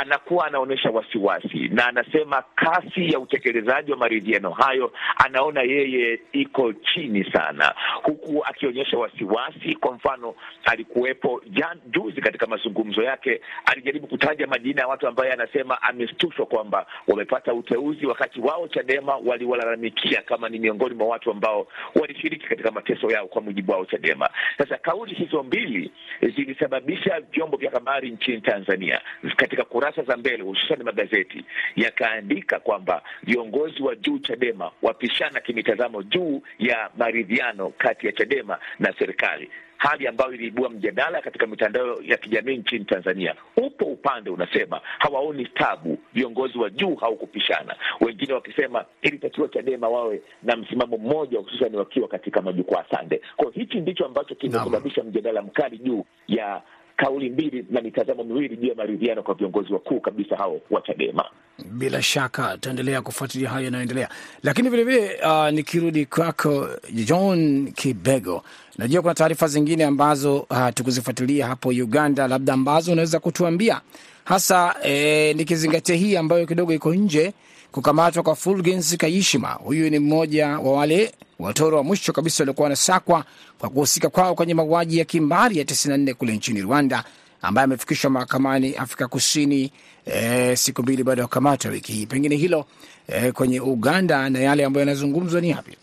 anakuwa 0.00 0.46
anaonyesha 0.46 0.90
wasiwasi 0.90 1.68
na 1.68 1.86
anasema 1.86 2.42
kasi 2.54 3.12
ya 3.12 3.18
utekelezaji 3.20 3.90
wa 3.92 3.96
maridhiano 3.98 4.50
hayo 4.50 4.92
anaona 5.16 5.62
yeye 5.62 6.20
iko 6.32 6.72
chini 6.72 7.32
sana, 7.32 7.74
huku 8.02 8.44
akionyesha 8.44 8.98
wasiwasi. 8.98 9.74
Kwa 9.80 9.92
mfano, 9.92 10.34
alikuwepo 10.64 11.42
juzi 11.86 12.20
katika 12.20 12.46
mazungumzo 12.46 13.02
yake 13.02 13.40
alijaribu 13.64 14.06
kutaja 14.06 14.46
majina 14.46 14.80
ya 14.82 14.88
watu 14.88 15.08
ambaye 15.08 15.32
anasema 15.32 15.82
ameshtushwa 15.82 16.46
kwamba 16.46 16.86
wamepata 17.08 17.54
uteuzi, 17.54 18.06
wakati 18.06 18.40
wao 18.40 18.68
Chadema 18.68 19.16
waliwalalamikia 19.16 20.22
kama 20.22 20.48
ni 20.48 20.58
miongoni 20.58 20.94
mwa 20.94 21.06
watu 21.06 21.30
ambao 21.30 21.66
walishiriki 22.00 22.46
katika 22.46 22.70
mateso 22.70 23.10
yao, 23.10 23.26
kwa 23.26 23.42
mujibu 23.42 23.72
wao 23.72 23.84
Chadema. 23.86 24.07
Chadema. 24.08 24.30
Sasa 24.58 24.76
kauli 24.78 25.14
hizo 25.14 25.42
mbili 25.42 25.90
zilisababisha 26.36 27.20
vyombo 27.20 27.56
vya 27.56 27.70
habari 27.70 28.10
nchini 28.10 28.40
Tanzania 28.40 29.00
katika 29.36 29.64
kurasa 29.64 30.02
za 30.02 30.16
mbele, 30.16 30.42
hususan 30.42 30.82
magazeti 30.82 31.44
yakaandika 31.76 32.60
kwamba 32.60 33.02
viongozi 33.22 33.82
wa 33.82 33.96
juu 33.96 34.18
Chadema 34.18 34.70
wapishana 34.82 35.40
kimitazamo 35.40 36.02
juu 36.02 36.42
ya 36.58 36.90
maridhiano 36.96 37.70
kati 37.78 38.06
ya 38.06 38.12
Chadema 38.12 38.58
na 38.78 38.94
serikali 38.98 39.50
hali 39.78 40.06
ambayo 40.06 40.32
iliibua 40.34 40.70
mjadala 40.70 41.20
katika 41.22 41.46
mitandao 41.46 41.98
ya 42.02 42.16
kijamii 42.16 42.56
nchini 42.56 42.84
Tanzania. 42.84 43.34
Upo 43.56 43.84
upande 43.84 44.30
unasema 44.30 44.80
hawaoni 44.98 45.46
tabu 45.46 45.98
viongozi 46.14 46.58
wa 46.58 46.70
juu 46.70 46.94
haukupishana, 46.94 47.76
wengine 48.00 48.32
wakisema 48.32 48.84
ilitakiwa 49.02 49.48
Chadema 49.48 49.88
wawe 49.88 50.22
na 50.42 50.56
msimamo 50.56 50.96
mmoja, 50.98 51.38
hususan 51.38 51.74
wakiwa 51.74 52.08
katika 52.08 52.42
majukwaa 52.42 52.84
sande. 52.90 53.20
Kwa 53.36 53.44
hiyo 53.50 53.64
hichi 53.64 53.80
ndicho 53.80 54.06
ambacho 54.06 54.34
kimesababisha 54.34 55.02
mjadala 55.04 55.42
mkali 55.42 55.78
juu 55.78 56.04
ya 56.28 56.62
kauli 56.98 57.30
mbili 57.30 57.64
na 57.70 57.80
mitazamo 57.80 58.24
miwili 58.24 58.56
juu 58.56 58.68
ya 58.68 58.74
maridhiano 58.74 59.22
kwa 59.22 59.34
viongozi 59.34 59.72
wakuu 59.72 60.00
kabisa 60.00 60.36
hao 60.36 60.60
wa 60.70 60.80
Chadema. 60.80 61.24
Bila 61.72 62.02
shaka 62.02 62.52
tutaendelea 62.54 63.02
kufuatilia 63.02 63.48
hayo 63.50 63.64
yanayoendelea, 63.64 64.08
lakini 64.42 64.68
vilevile 64.70 65.20
uh, 65.26 65.48
nikirudi 65.50 66.06
kwako 66.06 66.68
John 66.92 67.72
Kibego, 67.72 68.42
najua 68.78 69.02
kuna 69.02 69.14
taarifa 69.14 69.46
zingine 69.48 69.84
ambazo 69.84 70.38
uh, 70.38 70.68
tukuzifuatilia 70.74 71.46
hapo 71.46 71.68
Uganda, 71.68 72.28
labda 72.28 72.52
ambazo 72.52 72.92
unaweza 72.92 73.20
kutuambia 73.20 73.80
hasa 74.24 74.74
eh, 74.82 75.36
nikizingatia 75.36 75.94
hii 75.96 76.16
ambayo 76.16 76.46
kidogo 76.46 76.72
iko 76.72 76.94
nje, 76.94 77.32
kukamatwa 77.72 78.22
kwa 78.22 78.36
Fulgens 78.36 78.96
Kayishima. 78.96 79.48
Huyu 79.48 79.90
ni 79.90 79.98
mmoja 79.98 80.48
wa 80.48 80.72
wale 80.72 81.12
watoro 81.38 81.76
wa 81.76 81.82
mwisho 81.84 82.12
kabisa 82.12 82.42
waliokuwa 82.42 82.64
wanasakwa 82.64 83.24
kwa 83.58 83.68
kuhusika 83.70 84.08
kwao 84.08 84.34
kwenye 84.34 84.54
mauaji 84.54 84.98
ya 84.98 85.04
kimbari 85.04 85.58
ya 85.58 85.64
94 85.64 86.14
kule 86.14 86.36
nchini 86.36 86.60
Rwanda, 86.60 87.04
ambaye 87.42 87.64
amefikishwa 87.64 88.10
mahakamani 88.10 88.74
Afrika 88.74 89.08
Kusini 89.08 89.72
e, 90.06 90.56
siku 90.56 90.82
mbili 90.82 91.04
baada 91.04 91.22
ya 91.22 91.28
kukamatwa 91.28 91.70
wiki 91.70 91.92
hii. 91.92 92.06
Pengine 92.06 92.36
hilo 92.36 92.64
e, 93.08 93.32
kwenye 93.32 93.60
Uganda 93.60 94.30
na 94.30 94.38
yale 94.38 94.64
ambayo 94.64 94.86
yanazungumzwa 94.86 95.40
ni 95.40 95.50
yapi? 95.50 95.76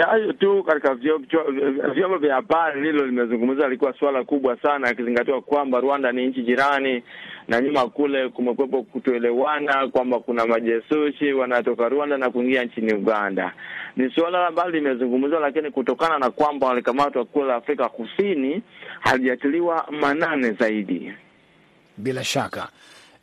Hayo 0.00 0.32
tu 0.32 0.64
katika 0.64 0.94
vyombo 1.94 2.18
vya 2.18 2.34
habari 2.34 2.80
lilo 2.80 3.06
limezungumza, 3.06 3.68
likuwa 3.68 3.94
suala 3.98 4.24
kubwa 4.24 4.56
sana, 4.62 4.88
akizingatiwa 4.88 5.40
kwamba 5.42 5.80
Rwanda 5.80 6.12
ni 6.12 6.26
nchi 6.26 6.42
jirani 6.42 7.02
na 7.48 7.60
nyuma 7.60 7.88
kule 7.88 8.28
kumekuwepo 8.28 8.82
kutoelewana 8.82 9.88
kwamba 9.88 10.20
kuna 10.20 10.46
majesushi 10.46 11.32
wanatoka 11.32 11.88
Rwanda 11.88 12.16
na 12.18 12.30
kuingia 12.30 12.64
nchini 12.64 12.92
Uganda. 12.94 13.52
Ni 13.96 14.10
suala 14.10 14.46
ambalo 14.46 14.70
limezungumzwa, 14.70 15.40
lakini 15.40 15.70
kutokana 15.70 16.18
na 16.18 16.30
kwamba 16.30 16.66
walikamatwa 16.66 17.24
kule 17.24 17.52
Afrika 17.52 17.88
Kusini 17.88 18.62
halijatiliwa 19.00 19.86
manane 19.90 20.50
zaidi. 20.52 21.12
Bila 21.96 22.24
shaka 22.24 22.68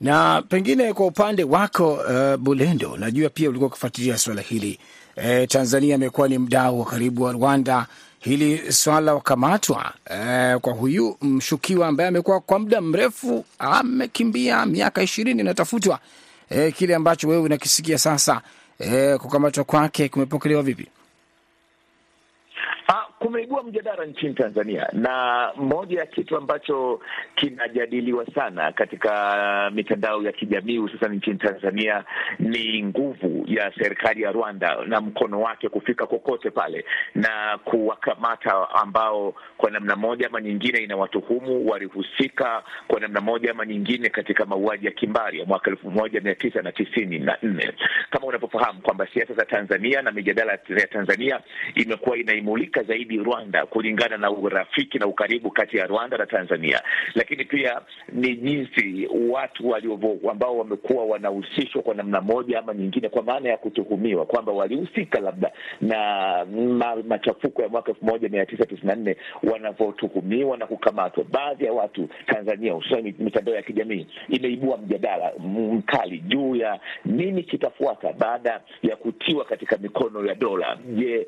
na 0.01 0.41
pengine 0.49 0.93
kwa 0.93 1.05
upande 1.05 1.43
wako 1.43 1.93
uh, 1.93 2.35
Bulendo, 2.35 2.97
najua 2.97 3.29
pia 3.29 3.49
ulikuwa 3.49 3.67
ukifuatilia 3.69 4.17
suala 4.17 4.41
hili 4.41 4.79
e, 5.23 5.47
Tanzania 5.47 5.95
amekuwa 5.95 6.27
ni 6.27 6.37
mdau 6.37 6.79
wa 6.79 6.85
karibu 6.85 7.23
wa 7.23 7.31
Rwanda. 7.31 7.85
Hili 8.19 8.71
swala 8.73 9.13
wakamatwa 9.13 9.93
eh, 10.11 10.57
kwa 10.59 10.73
huyu 10.73 11.17
mshukiwa 11.21 11.87
ambaye 11.87 12.07
amekuwa 12.09 12.39
kwa 12.41 12.59
muda 12.59 12.81
mrefu 12.81 13.45
amekimbia 13.59 14.65
miaka 14.65 15.03
ishirini 15.03 15.41
inatafutwa. 15.41 15.99
eh, 16.49 16.73
kile 16.73 16.95
ambacho 16.95 17.27
wewe 17.27 17.41
unakisikia 17.41 17.97
sasa, 17.97 18.41
eh, 18.79 19.17
kukamatwa 19.19 19.63
kwake 19.63 20.09
kumepokelewa 20.09 20.63
vipi? 20.63 20.87
Kumeibua 23.19 23.63
mjadala 23.63 24.05
nchini 24.05 24.33
Tanzania, 24.33 24.87
na 24.93 25.49
moja 25.55 25.99
ya 25.99 26.05
kitu 26.05 26.37
ambacho 26.37 26.99
kinajadiliwa 27.35 28.25
sana 28.35 28.71
katika 28.71 29.71
mitandao 29.75 30.23
ya 30.23 30.31
kijamii 30.31 30.77
hususan 30.77 31.15
nchini 31.15 31.37
Tanzania 31.37 32.03
ni 32.39 32.83
nguvu 32.83 33.43
ya 33.47 33.71
serikali 33.79 34.21
ya 34.21 34.31
Rwanda 34.31 34.77
na 34.87 35.01
mkono 35.01 35.41
wake 35.41 35.69
kufika 35.69 36.05
kokote 36.05 36.49
pale 36.51 36.85
na 37.15 37.59
kuwakamata 37.65 38.69
ambao 38.69 39.33
kwa 39.57 39.71
namna 39.71 39.95
moja 39.95 40.27
ama 40.27 40.41
nyingine 40.41 40.79
inawatuhumu 40.79 41.67
walihusika 41.69 42.63
kwa 42.87 42.99
namna 42.99 43.21
moja 43.21 43.51
ama 43.51 43.65
nyingine 43.65 44.09
katika 44.09 44.45
mauaji 44.45 44.85
ya 44.85 44.91
kimbari 44.91 45.39
ya 45.39 45.45
mwaka 45.45 45.71
elfu 45.71 45.91
moja 45.91 46.21
mia 46.21 46.35
tisa 46.35 46.61
na 46.61 46.71
tisini 46.71 47.19
na 47.19 47.37
nne. 47.43 47.71
Kama 48.09 48.25
unavyofahamu 48.27 48.81
kwamba 48.81 49.07
siasa 49.13 49.33
za 49.33 49.45
Tanzania 49.45 50.01
na 50.01 50.11
mijadala 50.11 50.51
ya 50.51 50.87
Tanzania 50.87 51.39
imekuwa 51.75 52.17
inaimulika 52.17 52.83
zaidi 52.83 53.08
Rwanda 53.17 53.65
kulingana 53.65 54.17
na 54.17 54.31
urafiki 54.31 54.99
na 54.99 55.07
ukaribu 55.07 55.51
kati 55.51 55.77
ya 55.77 55.87
Rwanda 55.87 56.17
na 56.17 56.25
Tanzania, 56.25 56.81
lakini 57.15 57.45
pia 57.45 57.81
ni 58.11 58.35
jinsi 58.35 59.07
watu 59.29 59.69
waliovo 59.69 60.17
ambao 60.31 60.57
wamekuwa 60.57 61.05
wanahusishwa 61.05 61.81
kwa 61.81 61.95
namna 61.95 62.21
moja 62.21 62.59
ama 62.59 62.73
nyingine, 62.73 63.09
kwa 63.09 63.23
maana 63.23 63.49
ya 63.49 63.57
kutuhumiwa 63.57 64.25
kwamba 64.25 64.51
walihusika 64.51 65.19
labda 65.19 65.51
na 65.81 65.97
ma, 66.45 66.95
machafuko 66.95 67.61
ya 67.61 67.69
mwaka 67.69 67.89
elfu 67.91 68.05
moja 68.05 68.29
mia 68.29 68.45
tisa 68.45 68.65
tisini 68.65 68.87
na 68.87 68.95
nne 68.95 69.17
wanavyotuhumiwa 69.43 70.57
na 70.57 70.65
kukamatwa. 70.67 71.23
Baadhi 71.23 71.65
ya 71.65 71.73
watu 71.73 72.09
Tanzania, 72.25 72.73
hususani 72.73 73.15
mitandao 73.19 73.55
ya 73.55 73.61
kijamii, 73.61 74.07
imeibua 74.29 74.77
mjadala 74.77 75.31
mkali 75.39 76.17
juu 76.19 76.55
ya 76.55 76.79
nini 77.05 77.43
kitafuata 77.43 78.13
baada 78.13 78.61
ya 78.83 78.95
kutiwa 78.95 79.45
katika 79.45 79.77
mikono 79.77 80.25
ya 80.25 80.35
dola. 80.35 80.77
Je, 80.95 81.27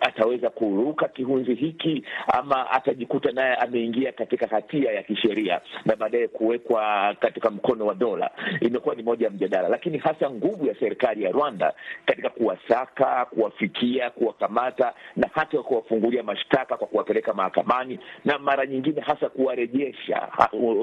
ata 0.00 0.23
ataweza 0.24 0.50
kuruka 0.50 1.08
kihunzi 1.08 1.54
hiki 1.54 2.04
ama 2.32 2.70
atajikuta 2.70 3.32
naye 3.32 3.54
ameingia 3.54 4.12
katika 4.12 4.46
hatia 4.46 4.92
ya 4.92 5.02
kisheria 5.02 5.60
na 5.84 5.96
baadaye 5.96 6.28
kuwekwa 6.28 7.14
katika 7.20 7.50
mkono 7.50 7.86
wa 7.86 7.94
dola? 7.94 8.30
Imekuwa 8.60 8.94
ni 8.94 9.02
moja 9.02 9.26
ya 9.26 9.32
mjadala, 9.32 9.68
lakini 9.68 9.98
hasa 9.98 10.30
nguvu 10.30 10.66
ya 10.66 10.74
serikali 10.80 11.22
ya 11.24 11.30
Rwanda 11.32 11.74
katika 12.06 12.30
kuwasaka, 12.30 13.24
kuwafikia, 13.24 14.10
kuwakamata 14.10 14.94
na 15.16 15.30
hata 15.34 15.62
kuwafungulia 15.62 16.22
mashtaka 16.22 16.76
kwa 16.76 16.86
kuwapeleka 16.86 17.32
mahakamani 17.34 17.98
na 18.24 18.38
mara 18.38 18.66
nyingine 18.66 19.00
hasa 19.00 19.28
kuwarejesha 19.28 20.28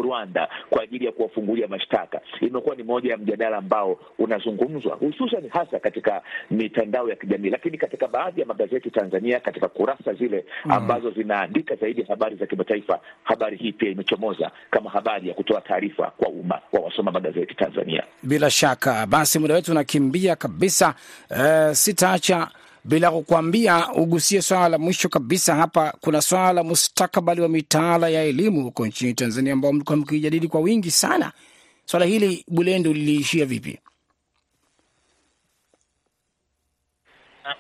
Rwanda 0.03 0.49
kwa 0.69 0.83
ajili 0.83 1.05
ya 1.05 1.11
kuwafungulia 1.11 1.67
mashtaka, 1.67 2.21
imekuwa 2.41 2.75
ni 2.75 2.83
moja 2.83 3.11
ya 3.11 3.17
mjadala 3.17 3.57
ambao 3.57 3.99
unazungumzwa 4.19 4.95
hususan 4.95 5.49
hasa 5.49 5.79
katika 5.79 6.21
mitandao 6.51 7.09
ya 7.09 7.15
kijamii, 7.15 7.49
lakini 7.49 7.77
katika 7.77 8.07
baadhi 8.07 8.41
ya 8.41 8.47
magazeti 8.47 8.91
Tanzania 8.91 9.30
katika 9.39 9.67
kurasa 9.67 10.13
zile 10.13 10.45
ambazo 10.69 11.11
zinaandika 11.11 11.75
zaidi 11.75 12.03
habari 12.03 12.35
za 12.35 12.45
kimataifa, 12.45 12.99
habari 13.23 13.57
hii 13.57 13.71
pia 13.71 13.89
imechomoza 13.89 14.51
kama 14.71 14.89
habari 14.89 15.27
ya 15.27 15.33
kutoa 15.33 15.61
taarifa 15.61 16.11
kwa 16.17 16.29
umma 16.29 16.59
wa 16.71 16.79
wasoma 16.79 17.11
magazeti 17.11 17.55
Tanzania. 17.55 18.03
Bila 18.23 18.49
shaka 18.49 19.05
basi, 19.05 19.39
muda 19.39 19.53
wetu 19.53 19.71
unakimbia 19.71 20.35
kabisa. 20.35 20.95
Uh, 21.29 21.71
sitaacha 21.73 22.47
bila 22.85 23.11
kukuambia 23.11 23.91
ugusie 23.93 24.41
swala 24.41 24.69
la 24.69 24.77
mwisho 24.77 25.09
kabisa 25.09 25.55
hapa. 25.55 25.93
Kuna 26.01 26.21
swala 26.21 26.53
la 26.53 26.63
mustakabali 26.63 27.41
wa 27.41 27.49
mitaala 27.49 28.09
ya 28.09 28.23
elimu 28.23 28.63
huko 28.63 28.87
nchini 28.87 29.13
Tanzania 29.13 29.53
ambao 29.53 29.73
mlikuwa 29.73 29.97
mkijadili 29.97 30.47
kwa 30.47 30.61
wingi 30.61 30.91
sana. 30.91 31.31
Swala 31.85 32.05
hili 32.05 32.45
Bulendo 32.47 32.93
liliishia 32.93 33.45
vipi? 33.45 33.79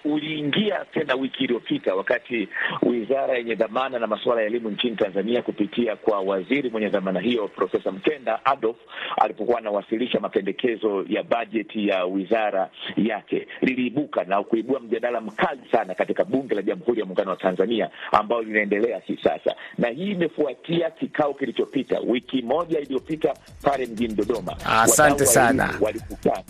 Uliingia 0.05 0.85
tena 0.93 1.15
wiki 1.15 1.43
iliyopita 1.43 1.95
wakati 1.95 2.49
wizara 2.81 3.37
yenye 3.37 3.55
dhamana 3.55 3.99
na 3.99 4.07
masuala 4.07 4.41
ya 4.41 4.47
elimu 4.47 4.69
nchini 4.69 4.95
Tanzania 4.95 5.41
kupitia 5.41 5.95
kwa 5.95 6.19
waziri 6.19 6.69
mwenye 6.69 6.89
dhamana 6.89 7.19
hiyo 7.19 7.47
Profesa 7.47 7.91
Mkenda 7.91 8.45
Adolf 8.45 8.77
alipokuwa 9.17 9.57
anawasilisha 9.57 10.19
mapendekezo 10.19 11.05
ya 11.09 11.23
bajeti 11.23 11.87
ya 11.87 12.05
wizara 12.05 12.69
yake, 12.97 13.47
liliibuka 13.61 14.23
na 14.23 14.43
kuibua 14.43 14.79
mjadala 14.79 15.21
mkali 15.21 15.61
sana 15.71 15.95
katika 15.95 16.23
Bunge 16.23 16.55
la 16.55 16.61
Jamhuri 16.61 16.99
ya 16.99 17.05
Muungano 17.05 17.29
wa 17.31 17.37
Tanzania 17.37 17.89
ambayo 18.11 18.41
linaendelea 18.41 18.99
hivi 18.99 19.21
sasa, 19.23 19.55
na 19.77 19.87
hii 19.87 20.11
imefuatia 20.11 20.91
kikao 20.91 21.33
kilichopita 21.33 21.99
wiki 21.99 22.41
moja 22.41 22.79
iliyopita 22.79 23.33
pale 23.61 23.85
mjini 23.85 24.13
Dodoma. 24.13 24.55
Asante 24.65 25.25
sana. 25.25 25.73
walikutana 25.81 26.43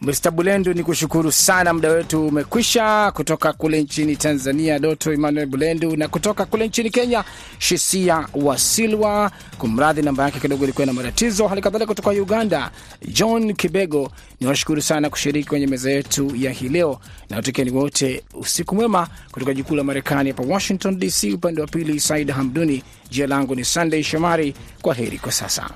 Mr. 0.00 0.30
Bulendu, 0.30 0.74
ni 0.74 0.82
kushukuru 0.84 1.32
sana, 1.32 1.72
muda 1.74 1.88
wetu 1.90 2.26
umekwisha. 2.26 3.12
Kutoka 3.14 3.52
kule 3.52 3.82
nchini 3.82 4.16
Tanzania, 4.16 4.78
Doto 4.78 5.12
Emmanuel 5.12 5.46
Bulendu, 5.46 5.96
na 5.96 6.08
kutoka 6.08 6.44
kule 6.46 6.68
nchini 6.68 6.90
Kenya, 6.90 7.24
Shisia 7.58 8.26
Wasilwa, 8.34 9.30
kumradhi, 9.58 10.02
namba 10.02 10.24
yake 10.24 10.40
kidogo 10.40 10.64
ilikuwa 10.64 10.86
na 10.86 10.92
matatizo. 10.92 11.48
Hali 11.48 11.60
kadhalika 11.60 11.86
kutoka 11.88 12.10
Uganda, 12.10 12.70
John 13.08 13.54
Kibego, 13.54 14.12
ni 14.40 14.46
washukuru 14.46 14.82
sana 14.82 15.10
kushiriki 15.10 15.48
kwenye 15.48 15.66
meza 15.66 15.90
yetu 15.90 16.36
ya 16.36 16.50
hii 16.50 16.68
leo, 16.68 17.00
na 17.30 17.36
watakieni 17.36 17.70
wote 17.70 18.22
usiku 18.34 18.74
mwema 18.74 19.08
kutoka 19.32 19.54
jikuu 19.54 19.74
la 19.74 19.84
Marekani 19.84 20.30
hapa 20.30 20.42
Washington 20.42 20.98
DC. 20.98 21.32
Upande 21.34 21.60
wa 21.60 21.66
pili, 21.66 22.00
Said 22.00 22.30
Hamduni. 22.30 22.82
Jina 23.10 23.26
langu 23.26 23.54
ni 23.54 23.64
Sunday 23.64 24.02
Shomari. 24.02 24.54
Kwa 24.82 24.94
heri 24.94 25.18
kwa 25.18 25.32
sasa. 25.32 25.70